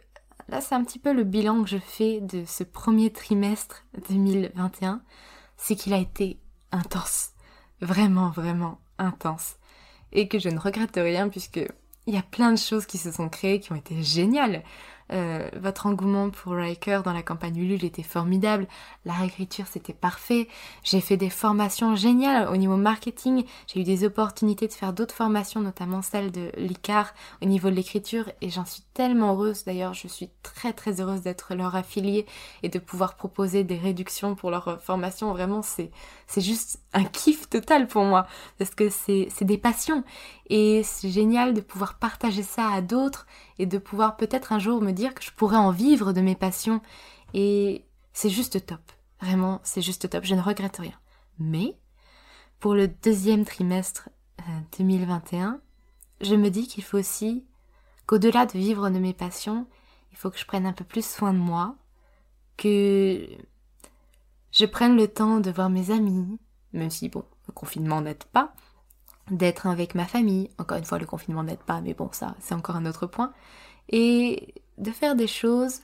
là 0.48 0.60
c'est 0.60 0.74
un 0.74 0.84
petit 0.84 0.98
peu 0.98 1.12
le 1.12 1.24
bilan 1.24 1.62
que 1.62 1.70
je 1.70 1.78
fais 1.78 2.20
de 2.20 2.44
ce 2.46 2.64
premier 2.64 3.10
trimestre 3.10 3.84
2021, 4.08 5.02
c'est 5.56 5.76
qu'il 5.76 5.92
a 5.92 5.98
été 5.98 6.38
intense, 6.72 7.30
vraiment 7.80 8.30
vraiment 8.30 8.78
intense. 8.98 9.56
Et 10.12 10.28
que 10.28 10.38
je 10.38 10.48
ne 10.48 10.58
regrette 10.58 10.96
rien 10.96 11.28
puisque 11.28 11.60
il 12.06 12.14
y 12.14 12.18
a 12.18 12.22
plein 12.22 12.52
de 12.52 12.58
choses 12.58 12.86
qui 12.86 12.98
se 12.98 13.10
sont 13.10 13.28
créées 13.28 13.60
qui 13.60 13.72
ont 13.72 13.76
été 13.76 14.02
géniales. 14.02 14.62
Euh, 15.12 15.48
votre 15.56 15.86
engouement 15.86 16.30
pour 16.30 16.54
Riker 16.54 17.00
dans 17.04 17.12
la 17.12 17.22
campagne 17.22 17.56
Ulule 17.56 17.84
était 17.84 18.02
formidable. 18.02 18.66
La 19.04 19.12
réécriture, 19.12 19.66
c'était 19.70 19.92
parfait. 19.92 20.48
J'ai 20.82 21.00
fait 21.00 21.16
des 21.16 21.30
formations 21.30 21.94
géniales 21.94 22.48
au 22.48 22.56
niveau 22.56 22.76
marketing. 22.76 23.44
J'ai 23.66 23.80
eu 23.80 23.84
des 23.84 24.04
opportunités 24.04 24.66
de 24.66 24.72
faire 24.72 24.92
d'autres 24.92 25.14
formations, 25.14 25.60
notamment 25.60 26.02
celle 26.02 26.32
de 26.32 26.50
l'ICAR 26.56 27.14
au 27.42 27.46
niveau 27.46 27.70
de 27.70 27.74
l'écriture. 27.74 28.30
Et 28.40 28.50
j'en 28.50 28.64
suis 28.64 28.82
tellement 28.94 29.32
heureuse. 29.32 29.64
D'ailleurs, 29.64 29.94
je 29.94 30.08
suis 30.08 30.30
très 30.42 30.72
très 30.72 31.00
heureuse 31.00 31.22
d'être 31.22 31.54
leur 31.54 31.76
affiliée 31.76 32.26
et 32.62 32.68
de 32.68 32.78
pouvoir 32.78 33.14
proposer 33.14 33.64
des 33.64 33.78
réductions 33.78 34.34
pour 34.34 34.50
leur 34.50 34.80
formation. 34.82 35.32
Vraiment, 35.32 35.62
c'est, 35.62 35.90
c'est 36.26 36.40
juste 36.40 36.80
un 36.92 37.04
kiff 37.04 37.48
total 37.48 37.86
pour 37.86 38.04
moi. 38.04 38.26
Parce 38.58 38.74
que 38.74 38.88
c'est, 38.88 39.28
c'est 39.30 39.44
des 39.44 39.58
passions. 39.58 40.02
Et 40.48 40.82
c'est 40.84 41.10
génial 41.10 41.54
de 41.54 41.60
pouvoir 41.60 41.98
partager 41.98 42.42
ça 42.42 42.70
à 42.70 42.80
d'autres 42.80 43.26
et 43.58 43.66
de 43.66 43.78
pouvoir 43.78 44.16
peut-être 44.16 44.52
un 44.52 44.58
jour 44.58 44.80
me 44.80 44.92
dire 44.92 45.14
que 45.14 45.22
je 45.22 45.30
pourrais 45.32 45.56
en 45.56 45.70
vivre 45.70 46.12
de 46.12 46.20
mes 46.20 46.34
passions. 46.34 46.80
Et 47.34 47.84
c'est 48.12 48.30
juste 48.30 48.64
top. 48.66 48.80
Vraiment, 49.20 49.60
c'est 49.62 49.82
juste 49.82 50.08
top. 50.08 50.24
Je 50.24 50.34
ne 50.34 50.40
regrette 50.40 50.76
rien. 50.76 50.98
Mais, 51.38 51.76
pour 52.60 52.74
le 52.74 52.88
deuxième 52.88 53.44
trimestre 53.44 54.08
2021, 54.78 55.54
euh, 55.54 55.56
je 56.20 56.34
me 56.34 56.50
dis 56.50 56.66
qu'il 56.66 56.84
faut 56.84 56.98
aussi 56.98 57.44
qu'au-delà 58.06 58.46
de 58.46 58.58
vivre 58.58 58.90
de 58.90 58.98
mes 58.98 59.12
passions, 59.12 59.66
il 60.12 60.16
faut 60.16 60.30
que 60.30 60.38
je 60.38 60.46
prenne 60.46 60.66
un 60.66 60.72
peu 60.72 60.84
plus 60.84 61.04
soin 61.04 61.32
de 61.32 61.38
moi, 61.38 61.76
que 62.56 63.26
je 64.52 64.64
prenne 64.64 64.96
le 64.96 65.08
temps 65.08 65.40
de 65.40 65.50
voir 65.50 65.68
mes 65.68 65.90
amis, 65.90 66.38
même 66.72 66.90
si, 66.90 67.08
bon, 67.08 67.24
le 67.48 67.52
confinement 67.52 68.00
n'aide 68.00 68.24
pas, 68.24 68.54
d'être 69.30 69.66
avec 69.66 69.94
ma 69.94 70.06
famille. 70.06 70.50
Encore 70.58 70.78
une 70.78 70.84
fois, 70.84 70.98
le 70.98 71.06
confinement 71.06 71.44
n'aide 71.44 71.58
pas, 71.60 71.80
mais 71.80 71.94
bon, 71.94 72.10
ça, 72.12 72.34
c'est 72.40 72.54
encore 72.54 72.76
un 72.76 72.86
autre 72.86 73.06
point. 73.06 73.32
Et 73.90 74.54
de 74.78 74.90
faire 74.90 75.16
des 75.16 75.26
choses 75.28 75.80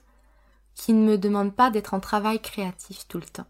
qui 0.74 0.92
ne 0.92 1.04
me 1.04 1.18
demandent 1.18 1.54
pas 1.54 1.70
d'être 1.70 1.94
en 1.94 2.00
travail 2.00 2.40
créatif 2.40 3.06
tout 3.08 3.18
le 3.18 3.26
temps. 3.26 3.46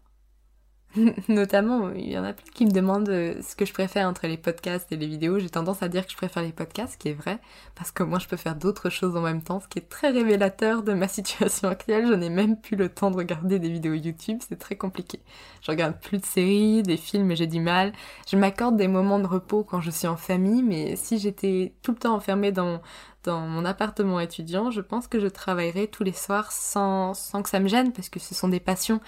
Notamment, 1.27 1.91
il 1.91 2.11
y 2.11 2.17
en 2.19 2.23
a 2.23 2.33
plein 2.33 2.45
qui 2.53 2.65
me 2.65 2.71
demandent 2.71 3.09
euh, 3.09 3.41
ce 3.41 3.55
que 3.55 3.65
je 3.65 3.73
préfère 3.73 4.07
entre 4.07 4.27
les 4.27 4.37
podcasts 4.37 4.91
et 4.91 4.95
les 4.95 5.07
vidéos. 5.07 5.39
J'ai 5.39 5.49
tendance 5.49 5.81
à 5.81 5.87
dire 5.87 6.05
que 6.05 6.11
je 6.11 6.17
préfère 6.17 6.43
les 6.43 6.51
podcasts, 6.51 6.93
ce 6.93 6.97
qui 6.97 7.09
est 7.09 7.13
vrai, 7.13 7.39
parce 7.73 7.91
que 7.91 8.03
moi 8.03 8.19
je 8.19 8.27
peux 8.27 8.37
faire 8.37 8.55
d'autres 8.55 8.91
choses 8.91 9.15
en 9.15 9.21
même 9.21 9.41
temps, 9.41 9.59
ce 9.59 9.67
qui 9.67 9.79
est 9.79 9.89
très 9.89 10.11
révélateur 10.11 10.83
de 10.83 10.93
ma 10.93 11.07
situation 11.09 11.67
actuelle. 11.67 12.05
Je 12.07 12.13
n'ai 12.13 12.29
même 12.29 12.59
plus 12.61 12.75
le 12.75 12.89
temps 12.89 13.09
de 13.09 13.17
regarder 13.17 13.57
des 13.57 13.69
vidéos 13.69 13.93
YouTube, 13.93 14.39
c'est 14.47 14.59
très 14.59 14.75
compliqué. 14.75 15.19
Je 15.61 15.71
regarde 15.71 15.99
plus 15.99 16.19
de 16.19 16.25
séries, 16.25 16.83
des 16.83 16.97
films, 16.97 17.31
et 17.31 17.35
j'ai 17.35 17.47
du 17.47 17.59
mal. 17.59 17.91
Je 18.29 18.37
m'accorde 18.37 18.77
des 18.77 18.87
moments 18.87 19.19
de 19.19 19.27
repos 19.27 19.63
quand 19.63 19.81
je 19.81 19.89
suis 19.89 20.07
en 20.07 20.17
famille, 20.17 20.61
mais 20.61 20.95
si 20.95 21.17
j'étais 21.17 21.73
tout 21.81 21.91
le 21.91 21.97
temps 21.97 22.13
enfermée 22.13 22.51
dans, 22.51 22.81
mon 23.25 23.65
appartement 23.65 24.19
étudiant, 24.19 24.69
je 24.69 24.81
pense 24.81 25.07
que 25.07 25.19
je 25.19 25.27
travaillerais 25.27 25.87
tous 25.87 26.03
les 26.03 26.11
soirs 26.11 26.51
sans, 26.51 27.13
sans 27.13 27.41
que 27.41 27.49
ça 27.49 27.59
me 27.59 27.67
gêne, 27.67 27.93
parce 27.93 28.09
que 28.09 28.19
ce 28.19 28.35
sont 28.35 28.49
des 28.49 28.59
passions, 28.59 28.99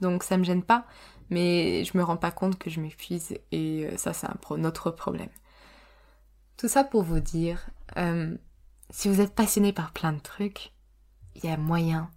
donc 0.00 0.22
ça 0.22 0.36
me 0.36 0.44
gêne 0.44 0.64
pas 0.64 0.84
mais 1.30 1.84
je 1.84 1.96
me 1.96 2.02
rends 2.02 2.16
pas 2.16 2.30
compte 2.30 2.58
que 2.58 2.70
je 2.70 2.80
m'épuise 2.80 3.38
et 3.52 3.86
euh, 3.86 3.96
ça 3.96 4.12
c'est 4.12 4.26
un 4.26 4.64
autre 4.64 4.90
problème. 4.90 5.30
Tout 6.56 6.68
ça 6.68 6.84
pour 6.84 7.02
vous 7.02 7.20
dire, 7.20 7.70
euh, 7.96 8.36
si 8.90 9.08
vous 9.08 9.20
êtes 9.20 9.34
passionné 9.34 9.72
par 9.72 9.92
plein 9.92 10.12
de 10.12 10.20
trucs, 10.20 10.72
il 11.34 11.44
y 11.44 11.48
a 11.48 11.56
moyen 11.56 12.10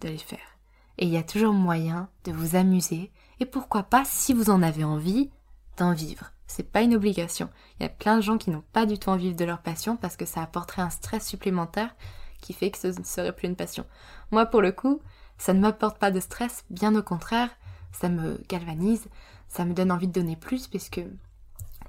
de 0.00 0.08
les 0.08 0.18
faire. 0.18 0.58
Et 0.98 1.06
il 1.06 1.12
y 1.12 1.18
a 1.18 1.22
toujours 1.22 1.52
moyen 1.52 2.08
de 2.24 2.32
vous 2.32 2.56
amuser 2.56 3.12
et 3.38 3.46
pourquoi 3.46 3.82
pas, 3.84 4.04
si 4.04 4.32
vous 4.32 4.50
en 4.50 4.62
avez 4.62 4.82
envie, 4.82 5.30
d'en 5.76 5.92
vivre. 5.92 6.32
C'est 6.46 6.70
pas 6.70 6.82
une 6.82 6.94
obligation. 6.94 7.50
Il 7.78 7.82
y 7.82 7.86
a 7.86 7.90
plein 7.90 8.16
de 8.16 8.22
gens 8.22 8.38
qui 8.38 8.50
n'ont 8.50 8.64
pas 8.72 8.86
du 8.86 8.98
tout 8.98 9.10
envie 9.10 9.34
de 9.34 9.44
leur 9.44 9.60
passion 9.60 9.96
parce 9.96 10.16
que 10.16 10.24
ça 10.24 10.42
apporterait 10.42 10.82
un 10.82 10.90
stress 10.90 11.26
supplémentaire 11.26 11.94
qui 12.40 12.52
fait 12.52 12.70
que 12.70 12.78
ce 12.78 12.88
ne 12.88 13.04
serait 13.04 13.34
plus 13.34 13.48
une 13.48 13.56
passion. 13.56 13.84
Moi, 14.30 14.46
pour 14.46 14.62
le 14.62 14.72
coup, 14.72 15.00
ça 15.38 15.52
ne 15.52 15.60
m'apporte 15.60 15.98
pas 15.98 16.10
de 16.10 16.20
stress, 16.20 16.64
bien 16.70 16.94
au 16.94 17.02
contraire, 17.02 17.50
ça 18.00 18.08
me 18.08 18.40
galvanise, 18.48 19.06
ça 19.48 19.64
me 19.64 19.74
donne 19.74 19.92
envie 19.92 20.08
de 20.08 20.12
donner 20.12 20.36
plus 20.36 20.66
parce 20.66 20.88
que 20.88 21.00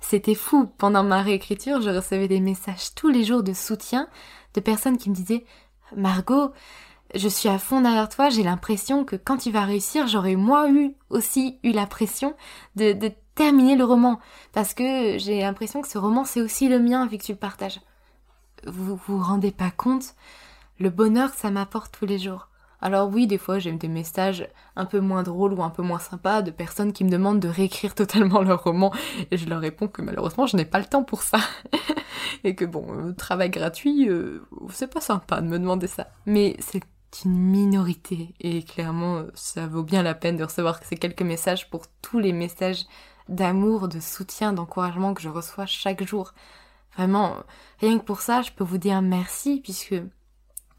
c'était 0.01 0.35
fou. 0.35 0.69
Pendant 0.77 1.03
ma 1.03 1.21
réécriture, 1.21 1.81
je 1.81 1.89
recevais 1.89 2.27
des 2.27 2.39
messages 2.39 2.93
tous 2.95 3.09
les 3.09 3.23
jours 3.23 3.43
de 3.43 3.53
soutien 3.53 4.07
de 4.53 4.61
personnes 4.61 4.97
qui 4.97 5.09
me 5.09 5.15
disaient 5.15 5.45
Margot, 5.95 6.51
je 7.15 7.27
suis 7.27 7.49
à 7.49 7.57
fond 7.57 7.81
derrière 7.81 8.09
toi, 8.09 8.29
j'ai 8.29 8.43
l'impression 8.43 9.05
que 9.05 9.15
quand 9.15 9.37
tu 9.37 9.51
vas 9.51 9.63
réussir, 9.65 10.07
j'aurais 10.07 10.35
moi 10.35 10.67
aussi 11.09 11.57
eu 11.63 11.71
la 11.71 11.87
pression 11.87 12.35
de, 12.75 12.93
de 12.93 13.11
terminer 13.35 13.75
le 13.75 13.85
roman. 13.85 14.19
Parce 14.51 14.73
que 14.73 15.17
j'ai 15.17 15.41
l'impression 15.41 15.81
que 15.81 15.87
ce 15.87 15.97
roman, 15.97 16.25
c'est 16.25 16.41
aussi 16.41 16.67
le 16.67 16.79
mien 16.79 17.05
vu 17.07 17.17
que 17.17 17.23
tu 17.23 17.31
le 17.31 17.37
partages. 17.37 17.79
Vous 18.65 18.99
vous 19.07 19.21
rendez 19.21 19.51
pas 19.51 19.71
compte 19.71 20.15
le 20.79 20.89
bonheur 20.89 21.33
que 21.33 21.39
ça 21.39 21.51
m'apporte 21.51 21.97
tous 21.97 22.05
les 22.05 22.19
jours. 22.19 22.49
Alors 22.81 23.09
oui, 23.09 23.27
des 23.27 23.37
fois 23.37 23.59
j'ai 23.59 23.71
des 23.71 23.87
messages 23.87 24.47
un 24.75 24.85
peu 24.85 24.99
moins 24.99 25.23
drôles 25.23 25.53
ou 25.53 25.63
un 25.63 25.69
peu 25.69 25.81
moins 25.81 25.99
sympas 25.99 26.41
de 26.41 26.51
personnes 26.51 26.93
qui 26.93 27.03
me 27.03 27.09
demandent 27.09 27.39
de 27.39 27.47
réécrire 27.47 27.95
totalement 27.95 28.41
leur 28.41 28.63
roman 28.63 28.93
et 29.31 29.37
je 29.37 29.47
leur 29.49 29.59
réponds 29.59 29.87
que 29.87 30.01
malheureusement 30.01 30.45
je 30.45 30.57
n'ai 30.57 30.65
pas 30.65 30.79
le 30.79 30.85
temps 30.85 31.03
pour 31.03 31.23
ça. 31.23 31.39
et 32.43 32.55
que 32.55 32.65
bon, 32.65 32.85
euh, 32.89 33.13
travail 33.13 33.49
gratuit, 33.49 34.09
euh, 34.09 34.45
c'est 34.69 34.91
pas 34.91 35.01
sympa 35.01 35.41
de 35.41 35.47
me 35.47 35.59
demander 35.59 35.87
ça. 35.87 36.07
Mais 36.25 36.55
c'est 36.59 36.83
une 37.25 37.37
minorité 37.37 38.35
et 38.39 38.63
clairement 38.63 39.23
ça 39.33 39.65
vaut 39.65 39.83
bien 39.83 40.03
la 40.03 40.13
peine 40.13 40.37
de 40.37 40.43
recevoir 40.43 40.79
ces 40.83 40.97
quelques 40.97 41.21
messages 41.21 41.69
pour 41.69 41.83
tous 42.01 42.19
les 42.19 42.33
messages 42.33 42.85
d'amour, 43.27 43.87
de 43.87 43.99
soutien, 43.99 44.53
d'encouragement 44.53 45.13
que 45.13 45.21
je 45.21 45.29
reçois 45.29 45.65
chaque 45.65 46.05
jour. 46.05 46.33
Vraiment, 46.95 47.37
rien 47.79 47.99
que 47.99 48.03
pour 48.03 48.21
ça, 48.21 48.41
je 48.41 48.51
peux 48.51 48.63
vous 48.63 48.77
dire 48.77 49.01
merci 49.01 49.59
puisque 49.63 49.95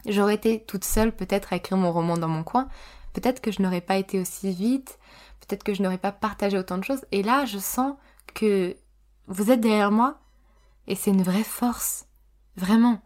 J'aurais 0.08 0.34
été 0.34 0.64
toute 0.64 0.84
seule 0.84 1.14
peut-être 1.14 1.52
à 1.52 1.56
écrire 1.56 1.76
mon 1.76 1.92
roman 1.92 2.16
dans 2.16 2.28
mon 2.28 2.42
coin, 2.42 2.68
peut-être 3.12 3.40
que 3.40 3.52
je 3.52 3.62
n'aurais 3.62 3.82
pas 3.82 3.96
été 3.96 4.18
aussi 4.18 4.50
vite, 4.52 4.98
peut-être 5.40 5.62
que 5.62 5.74
je 5.74 5.82
n'aurais 5.82 5.98
pas 5.98 6.12
partagé 6.12 6.58
autant 6.58 6.78
de 6.78 6.84
choses. 6.84 7.04
Et 7.12 7.22
là, 7.22 7.44
je 7.44 7.58
sens 7.58 7.94
que 8.34 8.76
vous 9.26 9.50
êtes 9.50 9.60
derrière 9.60 9.90
moi 9.90 10.18
et 10.86 10.94
c'est 10.94 11.10
une 11.10 11.22
vraie 11.22 11.44
force. 11.44 12.06
Vraiment. 12.56 13.00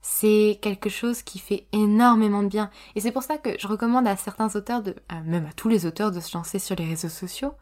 C'est 0.00 0.58
quelque 0.62 0.88
chose 0.88 1.22
qui 1.22 1.38
fait 1.38 1.66
énormément 1.72 2.42
de 2.42 2.48
bien. 2.48 2.70
Et 2.94 3.00
c'est 3.00 3.12
pour 3.12 3.22
ça 3.22 3.36
que 3.36 3.50
je 3.58 3.66
recommande 3.66 4.06
à 4.06 4.16
certains 4.16 4.54
auteurs, 4.56 4.82
de, 4.82 4.94
même 5.24 5.46
à 5.46 5.52
tous 5.52 5.68
les 5.68 5.86
auteurs, 5.86 6.12
de 6.12 6.20
se 6.20 6.36
lancer 6.36 6.58
sur 6.58 6.76
les 6.76 6.86
réseaux 6.86 7.08
sociaux. 7.08 7.52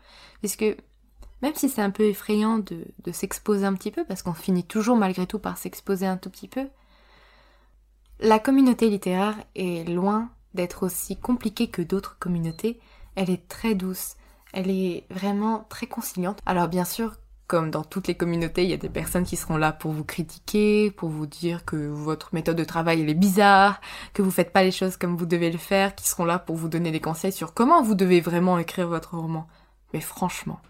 Puisque 0.41 0.77
même 1.43 1.55
si 1.55 1.69
c'est 1.69 1.83
un 1.83 1.91
peu 1.91 2.05
effrayant 2.05 2.59
de 2.59 3.13
s'exposer 3.13 3.65
un 3.65 3.75
petit 3.75 3.91
peu, 3.91 4.05
parce 4.05 4.23
qu'on 4.23 4.35
finit 4.35 4.65
toujours 4.65 4.97
malgré 4.97 5.27
tout 5.27 5.39
par 5.39 5.59
s'exposer 5.59 6.07
un 6.07 6.19
tout 6.19 6.31
petit 6.31 6.49
peu, 6.49 6.69
la 8.21 8.39
communauté 8.39 8.89
littéraire 8.89 9.37
est 9.55 9.89
loin 9.89 10.31
d'être 10.55 10.85
aussi 10.85 11.17
compliquée 11.17 11.69
que 11.69 11.83
d'autres 11.83 12.19
communautés. 12.19 12.81
Elle 13.15 13.31
est 13.31 13.47
très 13.49 13.75
douce. 13.75 14.17
Elle 14.53 14.71
est 14.71 15.05
vraiment 15.11 15.67
très 15.69 15.87
conciliante. 15.87 16.39
Alors 16.47 16.69
bien 16.69 16.85
sûr, 16.87 17.17
comme 17.47 17.71
dans 17.71 17.85
toutes 17.85 18.09
les 18.09 18.17
communautés, 18.17 18.65
il 18.65 18.71
y 18.71 18.75
a 18.75 18.79
des 18.79 18.89
personnes 18.89 19.25
qui 19.25 19.37
seront 19.37 19.57
là 19.57 19.73
pour 19.73 19.93
vous 19.93 20.05
critiquer, 20.05 20.91
pour 20.91 21.11
vous 21.11 21.27
dire 21.27 21.65
que 21.65 21.77
votre 21.77 22.35
méthode 22.35 22.57
de 22.57 22.65
travail 22.65 23.03
elle 23.03 23.11
est 23.11 23.15
bizarre, 23.15 23.81
que 24.15 24.23
vous 24.23 24.31
faites 24.31 24.53
pas 24.53 24.63
les 24.63 24.73
choses 24.73 24.97
comme 24.97 25.17
vous 25.17 25.27
devez 25.27 25.51
le 25.51 25.59
faire, 25.59 25.95
qui 25.95 26.09
seront 26.09 26.25
là 26.25 26.39
pour 26.39 26.57
vous 26.57 26.69
donner 26.69 26.91
des 26.91 27.01
conseils 27.01 27.33
sur 27.33 27.55
comment 27.55 27.83
vous 27.83 27.95
devez 27.95 28.21
vraiment 28.21 28.59
écrire 28.59 28.89
votre 28.89 29.17
roman. 29.17 29.47
Mais 29.93 30.01
franchement, 30.01 30.61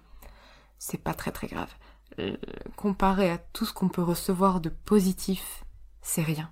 c'est 0.79 1.03
pas 1.03 1.15
très 1.15 1.33
très 1.33 1.47
grave. 1.47 1.73
Euh, 2.19 2.37
comparé 2.77 3.31
à 3.31 3.39
tout 3.39 3.65
ce 3.65 3.73
qu'on 3.73 3.89
peut 3.89 4.03
recevoir 4.03 4.61
de 4.61 4.69
positif, 4.69 5.65
c'est 6.03 6.23
rien. 6.23 6.51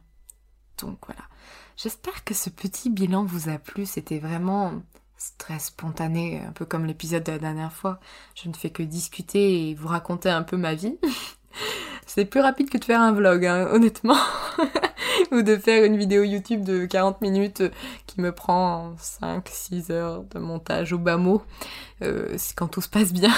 Donc 0.79 0.99
voilà. 1.07 1.23
J'espère 1.77 2.25
que 2.25 2.35
ce 2.35 2.51
petit 2.51 2.91
bilan 2.91 3.25
vous 3.25 3.49
a 3.49 3.59
plu. 3.59 3.87
C'était 3.87 4.19
vraiment 4.19 4.83
très 5.39 5.59
spontané, 5.59 6.43
un 6.47 6.53
peu 6.53 6.65
comme 6.65 6.87
l'épisode 6.87 7.25
de 7.25 7.33
la 7.33 7.39
dernière 7.39 7.73
fois. 7.73 7.99
Je 8.35 8.49
ne 8.49 8.55
fais 8.55 8.71
que 8.71 8.83
discuter 8.83 9.71
et 9.71 9.75
vous 9.75 9.89
raconter 9.89 10.31
un 10.31 10.43
peu 10.43 10.57
ma 10.57 10.75
vie. 10.75 10.99
C'est 12.07 12.27
plus 12.27 12.41
rapide 12.41 12.71
que 12.71 12.79
de 12.79 12.85
faire 12.85 13.01
un 13.01 13.13
vlog, 13.13 13.47
hein, 13.47 13.69
honnêtement. 13.73 14.19
Ou 15.33 15.43
de 15.43 15.57
faire 15.57 15.85
une 15.85 15.97
vidéo 15.97 16.23
YouTube 16.23 16.63
de 16.63 16.85
40 16.85 17.21
minutes 17.23 17.63
qui 18.07 18.21
me 18.21 18.31
prend 18.31 18.95
5-6 18.97 19.91
heures 19.91 20.25
de 20.25 20.39
montage 20.39 20.93
au 20.93 20.99
bas 20.99 21.17
mot. 21.17 21.43
Euh, 22.03 22.37
quand 22.57 22.69
tout 22.69 22.81
se 22.83 22.89
passe 22.89 23.13
bien. 23.13 23.33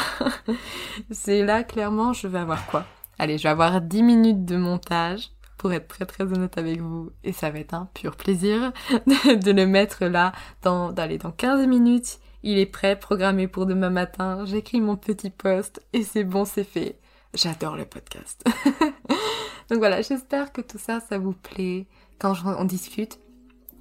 C'est 1.11 1.45
là, 1.45 1.63
clairement, 1.63 2.13
je 2.13 2.27
vais 2.27 2.39
avoir 2.39 2.67
quoi? 2.67 2.85
Allez, 3.19 3.39
je 3.39 3.45
vais 3.45 3.51
avoir 3.51 3.81
10 3.81 4.03
minutes 4.03 4.45
de 4.45 4.57
montage 4.57 5.31
pour 5.57 5.73
être 5.73 5.89
très 5.89 6.07
très 6.07 6.25
honnête 6.25 6.59
avec 6.59 6.81
vous. 6.81 7.11
Et 7.25 7.33
ça 7.33 7.51
va 7.51 7.59
être 7.59 7.75
un 7.75 7.89
pur 7.95 8.17
plaisir 8.17 8.73
de, 9.07 9.51
le 9.51 9.67
mettre 9.67 10.07
là, 10.07 10.33
dans, 10.63 10.93
d'aller 10.93 11.19
dans 11.19 11.33
15 11.33 11.67
minutes. 11.67 12.19
Il 12.43 12.59
est 12.59 12.67
prêt, 12.67 12.99
programmé 12.99 13.49
pour 13.49 13.67
demain 13.67 13.91
matin. 13.91 14.45
J'écris 14.45 14.81
mon 14.81 14.97
petit 14.97 15.31
post 15.31 15.81
et 15.93 16.03
c'est 16.03 16.25
bon, 16.25 16.45
c'est 16.45 16.65
fait. 16.65 16.99
J'adore 17.35 17.77
le 17.77 17.85
podcast. 17.85 18.45
Donc 19.69 19.79
voilà, 19.79 20.01
j'espère 20.01 20.53
que 20.53 20.61
tout 20.61 20.79
ça, 20.79 21.01
ça 21.01 21.19
vous 21.19 21.33
plaît 21.33 21.87
quand 22.19 22.35
on 22.45 22.65
discute. 22.65 23.19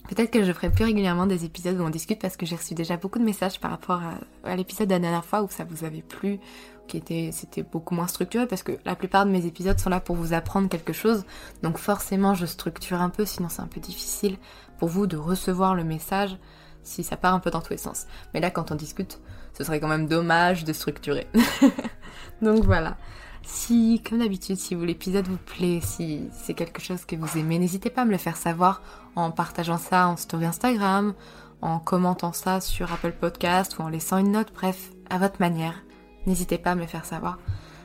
Peut-être 0.08 0.32
que 0.32 0.44
je 0.44 0.52
ferai 0.54 0.70
plus 0.70 0.86
régulièrement 0.86 1.26
des 1.26 1.46
épisodes 1.46 1.80
où 1.80 1.84
on 1.84 1.90
discute 1.90 2.20
parce 2.20 2.38
que 2.38 2.46
j'ai 2.46 2.56
reçu 2.56 2.74
déjà 2.74 2.98
beaucoup 2.98 3.20
de 3.20 3.24
messages 3.24 3.60
par 3.60 3.72
rapport 3.72 4.02
à, 4.44 4.56
l'épisode 4.56 4.88
de 4.88 4.94
la 4.94 5.00
dernière 5.00 5.26
fois 5.26 5.42
où 5.42 5.50
ça 5.50 5.64
vous 5.64 5.84
avait 5.84 6.04
plu, 6.04 6.40
qui 6.88 6.98
était 6.98 7.32
c'était 7.32 7.64
beaucoup 7.64 7.96
moins 7.96 8.08
structuré 8.08 8.46
parce 8.46 8.62
que 8.62 8.74
la 8.86 8.96
plupart 8.96 9.26
de 9.26 9.32
mes 9.32 9.46
épisodes 9.48 9.80
sont 9.80 9.90
là 9.90 10.00
pour 10.00 10.16
vous 10.16 10.34
apprendre 10.34 10.70
quelque 10.70 10.94
chose 10.94 11.26
donc 11.64 11.80
forcément 11.80 12.36
je 12.36 12.46
structure 12.46 13.02
un 13.02 13.10
peu 13.10 13.26
sinon 13.26 13.50
c'est 13.50 13.64
un 13.64 13.68
peu 13.68 13.80
difficile 13.80 14.38
pour 14.78 14.88
vous 14.90 15.08
de 15.08 15.18
recevoir 15.18 15.74
le 15.74 15.84
message 15.84 16.38
si 16.86 17.04
ça 17.04 17.18
part 17.18 17.34
un 17.34 17.40
peu 17.40 17.50
dans 17.50 17.62
tous 17.62 17.72
les 17.72 17.78
sens. 17.78 18.06
Mais 18.34 18.40
là, 18.40 18.52
quand 18.52 18.72
on 18.72 18.76
discute, 18.76 19.20
ce 19.58 19.64
serait 19.64 19.80
quand 19.80 19.88
même 19.88 20.08
dommage 20.08 20.64
de 20.64 20.72
structurer. 20.72 21.28
Donc 22.42 22.64
voilà. 22.64 22.96
Si, 23.46 24.02
comme 24.08 24.20
d'habitude, 24.20 24.58
si 24.58 24.76
l'épisode 24.76 25.28
vous 25.28 25.38
plaît, 25.38 25.80
si 25.82 26.30
c'est 26.32 26.56
quelque 26.56 26.82
chose 26.82 27.06
que 27.06 27.16
vous 27.16 27.38
aimez, 27.38 27.60
n'hésitez 27.60 27.92
pas 27.92 28.02
à 28.02 28.06
me 28.06 28.12
le 28.12 28.18
faire 28.18 28.38
savoir 28.38 28.82
en 29.16 29.30
partageant 29.30 29.78
ça 29.78 30.08
en 30.08 30.18
story 30.18 30.46
Instagram, 30.46 31.14
en 31.62 31.80
commentant 31.80 32.34
ça 32.34 32.60
sur 32.60 32.92
Apple 32.92 33.14
Podcast 33.14 33.78
ou 33.78 33.84
en 33.84 33.90
laissant 33.90 34.18
une 34.18 34.32
note, 34.32 34.52
bref, 34.54 34.92
à 35.12 35.20
votre 35.20 35.40
manière. 35.40 35.84
N'hésitez 36.26 36.58
pas 36.58 36.72
à 36.72 36.76
me 36.76 36.82
le 36.82 36.88
faire 36.88 37.06
savoir. 37.06 37.38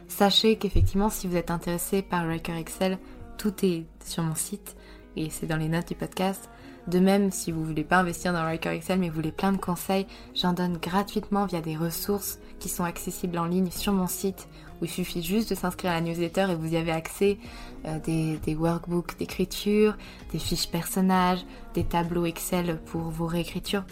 Sachez 0.08 0.56
qu'effectivement, 0.56 1.10
si 1.10 1.28
vous 1.28 1.36
êtes 1.36 1.50
intéressé 1.50 2.00
par 2.00 2.26
Riker 2.26 2.56
Excel, 2.56 2.98
tout 3.36 3.54
est 3.62 3.86
sur 4.04 4.22
mon 4.22 4.34
site 4.34 4.76
et 5.14 5.28
c'est 5.28 5.46
dans 5.46 5.56
les 5.56 5.68
notes 5.68 5.88
du 5.88 5.94
podcast. 5.94 6.48
De 6.90 6.98
même, 6.98 7.31
si 7.31 7.53
vous 7.53 7.64
voulez 7.64 7.85
pas 7.85 7.98
investir 7.98 8.33
dans 8.33 8.44
Riker 8.44 8.70
Excel 8.70 8.98
mais 8.98 9.09
vous 9.09 9.14
voulez 9.14 9.31
plein 9.31 9.53
de 9.53 9.59
conseils, 9.59 10.09
j'en 10.35 10.53
donne 10.53 10.76
gratuitement 10.76 11.46
via 11.46 11.61
des 11.61 11.76
ressources 11.76 12.40
qui 12.59 12.68
sont 12.68 12.83
accessibles 12.83 13.38
en 13.38 13.44
ligne 13.44 13.70
sur 13.70 13.92
mon 13.92 14.09
site 14.09 14.48
où 14.81 14.87
il 14.87 14.90
suffit 14.90 15.22
juste 15.22 15.50
de 15.50 15.55
s'inscrire 15.55 15.92
à 15.92 15.94
la 15.94 16.00
newsletter 16.00 16.48
et 16.50 16.57
vous 16.57 16.72
y 16.72 16.76
avez 16.76 16.90
accès 16.90 17.38
euh, 17.87 18.00
des, 18.00 18.57
workbooks 18.57 19.16
d'écriture, 19.18 19.96
des 20.33 20.40
fiches 20.40 20.68
personnages, 20.68 21.46
des 21.74 21.85
tableaux 21.85 22.26
Excel 22.26 22.81
pour 22.87 23.03
vos 23.03 23.26
réécritures, 23.26 23.85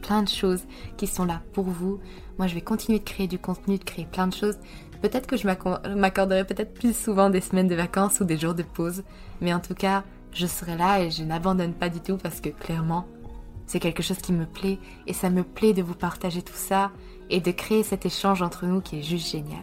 plein 0.00 0.22
de 0.22 0.28
choses 0.28 0.62
qui 0.96 1.06
sont 1.06 1.26
là 1.26 1.42
pour 1.52 1.64
vous. 1.64 2.00
Moi, 2.38 2.46
je 2.46 2.54
vais 2.54 2.62
continuer 2.62 3.00
de 3.00 3.04
créer 3.04 3.26
du 3.26 3.38
contenu, 3.38 3.76
de 3.76 3.84
créer 3.84 4.06
plein 4.06 4.28
de 4.28 4.34
choses. 4.34 4.56
Peut-être 5.02 5.26
que 5.26 5.36
je 5.36 5.46
m'accorderai 5.46 6.44
peut-être 6.44 6.72
plus 6.72 6.96
souvent 6.96 7.28
des 7.28 7.42
semaines 7.42 7.68
de 7.68 7.74
vacances 7.74 8.20
ou 8.20 8.24
des 8.24 8.38
jours 8.38 8.54
de 8.54 8.62
pause, 8.62 9.02
mais 9.42 9.52
en 9.52 9.60
tout 9.60 9.74
cas, 9.74 10.04
je 10.32 10.46
serai 10.46 10.76
là 10.76 11.00
et 11.00 11.10
je 11.10 11.22
n'abandonne 11.22 11.74
pas 11.74 11.88
du 11.88 12.00
tout 12.00 12.16
parce 12.16 12.40
que 12.40 12.50
clairement, 12.50 13.06
c'est 13.66 13.80
quelque 13.80 14.02
chose 14.02 14.18
qui 14.18 14.32
me 14.32 14.46
plaît 14.46 14.78
et 15.06 15.12
ça 15.12 15.30
me 15.30 15.44
plaît 15.44 15.72
de 15.72 15.82
vous 15.82 15.94
partager 15.94 16.42
tout 16.42 16.52
ça 16.54 16.90
et 17.28 17.40
de 17.40 17.50
créer 17.50 17.82
cet 17.82 18.06
échange 18.06 18.42
entre 18.42 18.66
nous 18.66 18.80
qui 18.80 18.98
est 18.98 19.02
juste 19.02 19.30
génial. 19.30 19.62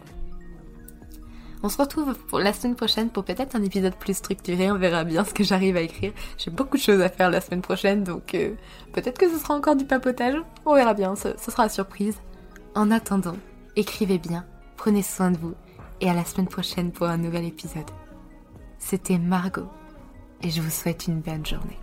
On 1.62 1.68
se 1.68 1.76
retrouve 1.76 2.14
pour 2.14 2.38
la 2.38 2.52
semaine 2.52 2.76
prochaine 2.76 3.10
pour 3.10 3.24
peut-être 3.24 3.56
un 3.56 3.62
épisode 3.64 3.96
plus 3.96 4.16
structuré, 4.16 4.70
on 4.70 4.78
verra 4.78 5.02
bien 5.04 5.24
ce 5.24 5.34
que 5.34 5.42
j'arrive 5.42 5.76
à 5.76 5.80
écrire. 5.80 6.12
J'ai 6.36 6.52
beaucoup 6.52 6.76
de 6.76 6.82
choses 6.82 7.00
à 7.00 7.08
faire 7.08 7.30
la 7.30 7.40
semaine 7.40 7.62
prochaine, 7.62 8.04
donc 8.04 8.34
euh, 8.34 8.54
peut-être 8.92 9.18
que 9.18 9.28
ce 9.28 9.38
sera 9.38 9.54
encore 9.54 9.74
du 9.74 9.84
papotage, 9.84 10.36
on 10.64 10.74
verra 10.74 10.94
bien, 10.94 11.16
ce, 11.16 11.28
ce 11.36 11.50
sera 11.50 11.64
la 11.64 11.68
surprise. 11.68 12.16
En 12.76 12.92
attendant, 12.92 13.36
écrivez 13.74 14.18
bien, 14.18 14.46
prenez 14.76 15.02
soin 15.02 15.32
de 15.32 15.38
vous, 15.38 15.54
et 16.00 16.08
à 16.08 16.14
la 16.14 16.24
semaine 16.24 16.46
prochaine 16.46 16.92
pour 16.92 17.08
un 17.08 17.18
nouvel 17.18 17.44
épisode. 17.44 17.90
C'était 18.78 19.18
Margot 19.18 19.68
et 20.42 20.50
je 20.50 20.60
vous 20.60 20.70
souhaite 20.70 21.06
une 21.06 21.22
journée. 21.44 21.78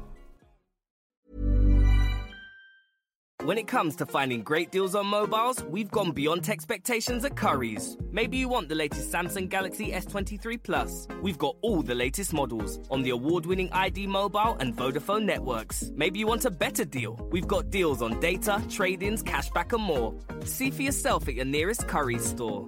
When 3.46 3.60
it 3.60 3.68
comes 3.68 3.96
to 3.98 4.08
finding 4.08 4.42
great 4.42 4.72
deals 4.72 4.96
on 4.96 5.06
mobiles, 5.06 5.64
we've 5.66 5.92
gone 5.92 6.12
beyond 6.14 6.50
expectations 6.50 7.24
at 7.26 7.36
Curry's. 7.36 7.96
Maybe 8.12 8.38
you 8.38 8.50
want 8.50 8.70
the 8.70 8.74
latest 8.74 9.12
Samsung 9.12 9.50
Galaxy 9.50 9.92
S23 9.92 10.64
Plus. 10.64 11.08
We've 11.22 11.38
got 11.38 11.56
all 11.62 11.84
the 11.84 11.94
latest 11.94 12.34
models 12.34 12.80
on 12.90 13.04
the 13.04 13.12
award-winning 13.12 13.72
ID 13.72 14.08
Mobile 14.08 14.58
and 14.60 14.76
Vodafone 14.76 15.26
networks. 15.26 15.92
Maybe 15.96 16.18
you 16.18 16.26
want 16.26 16.46
a 16.46 16.50
better 16.50 16.86
deal. 16.86 17.20
We've 17.32 17.48
got 17.48 17.70
deals 17.70 18.02
on 18.02 18.20
data, 18.20 18.64
trade-ins, 18.68 19.22
cashback 19.22 19.74
and 19.74 19.84
more. 19.84 20.16
See 20.44 20.72
for 20.72 20.82
yourself 20.82 21.28
at 21.28 21.36
your 21.36 21.46
nearest 21.46 21.88
Curry's 21.88 22.26
store. 22.26 22.68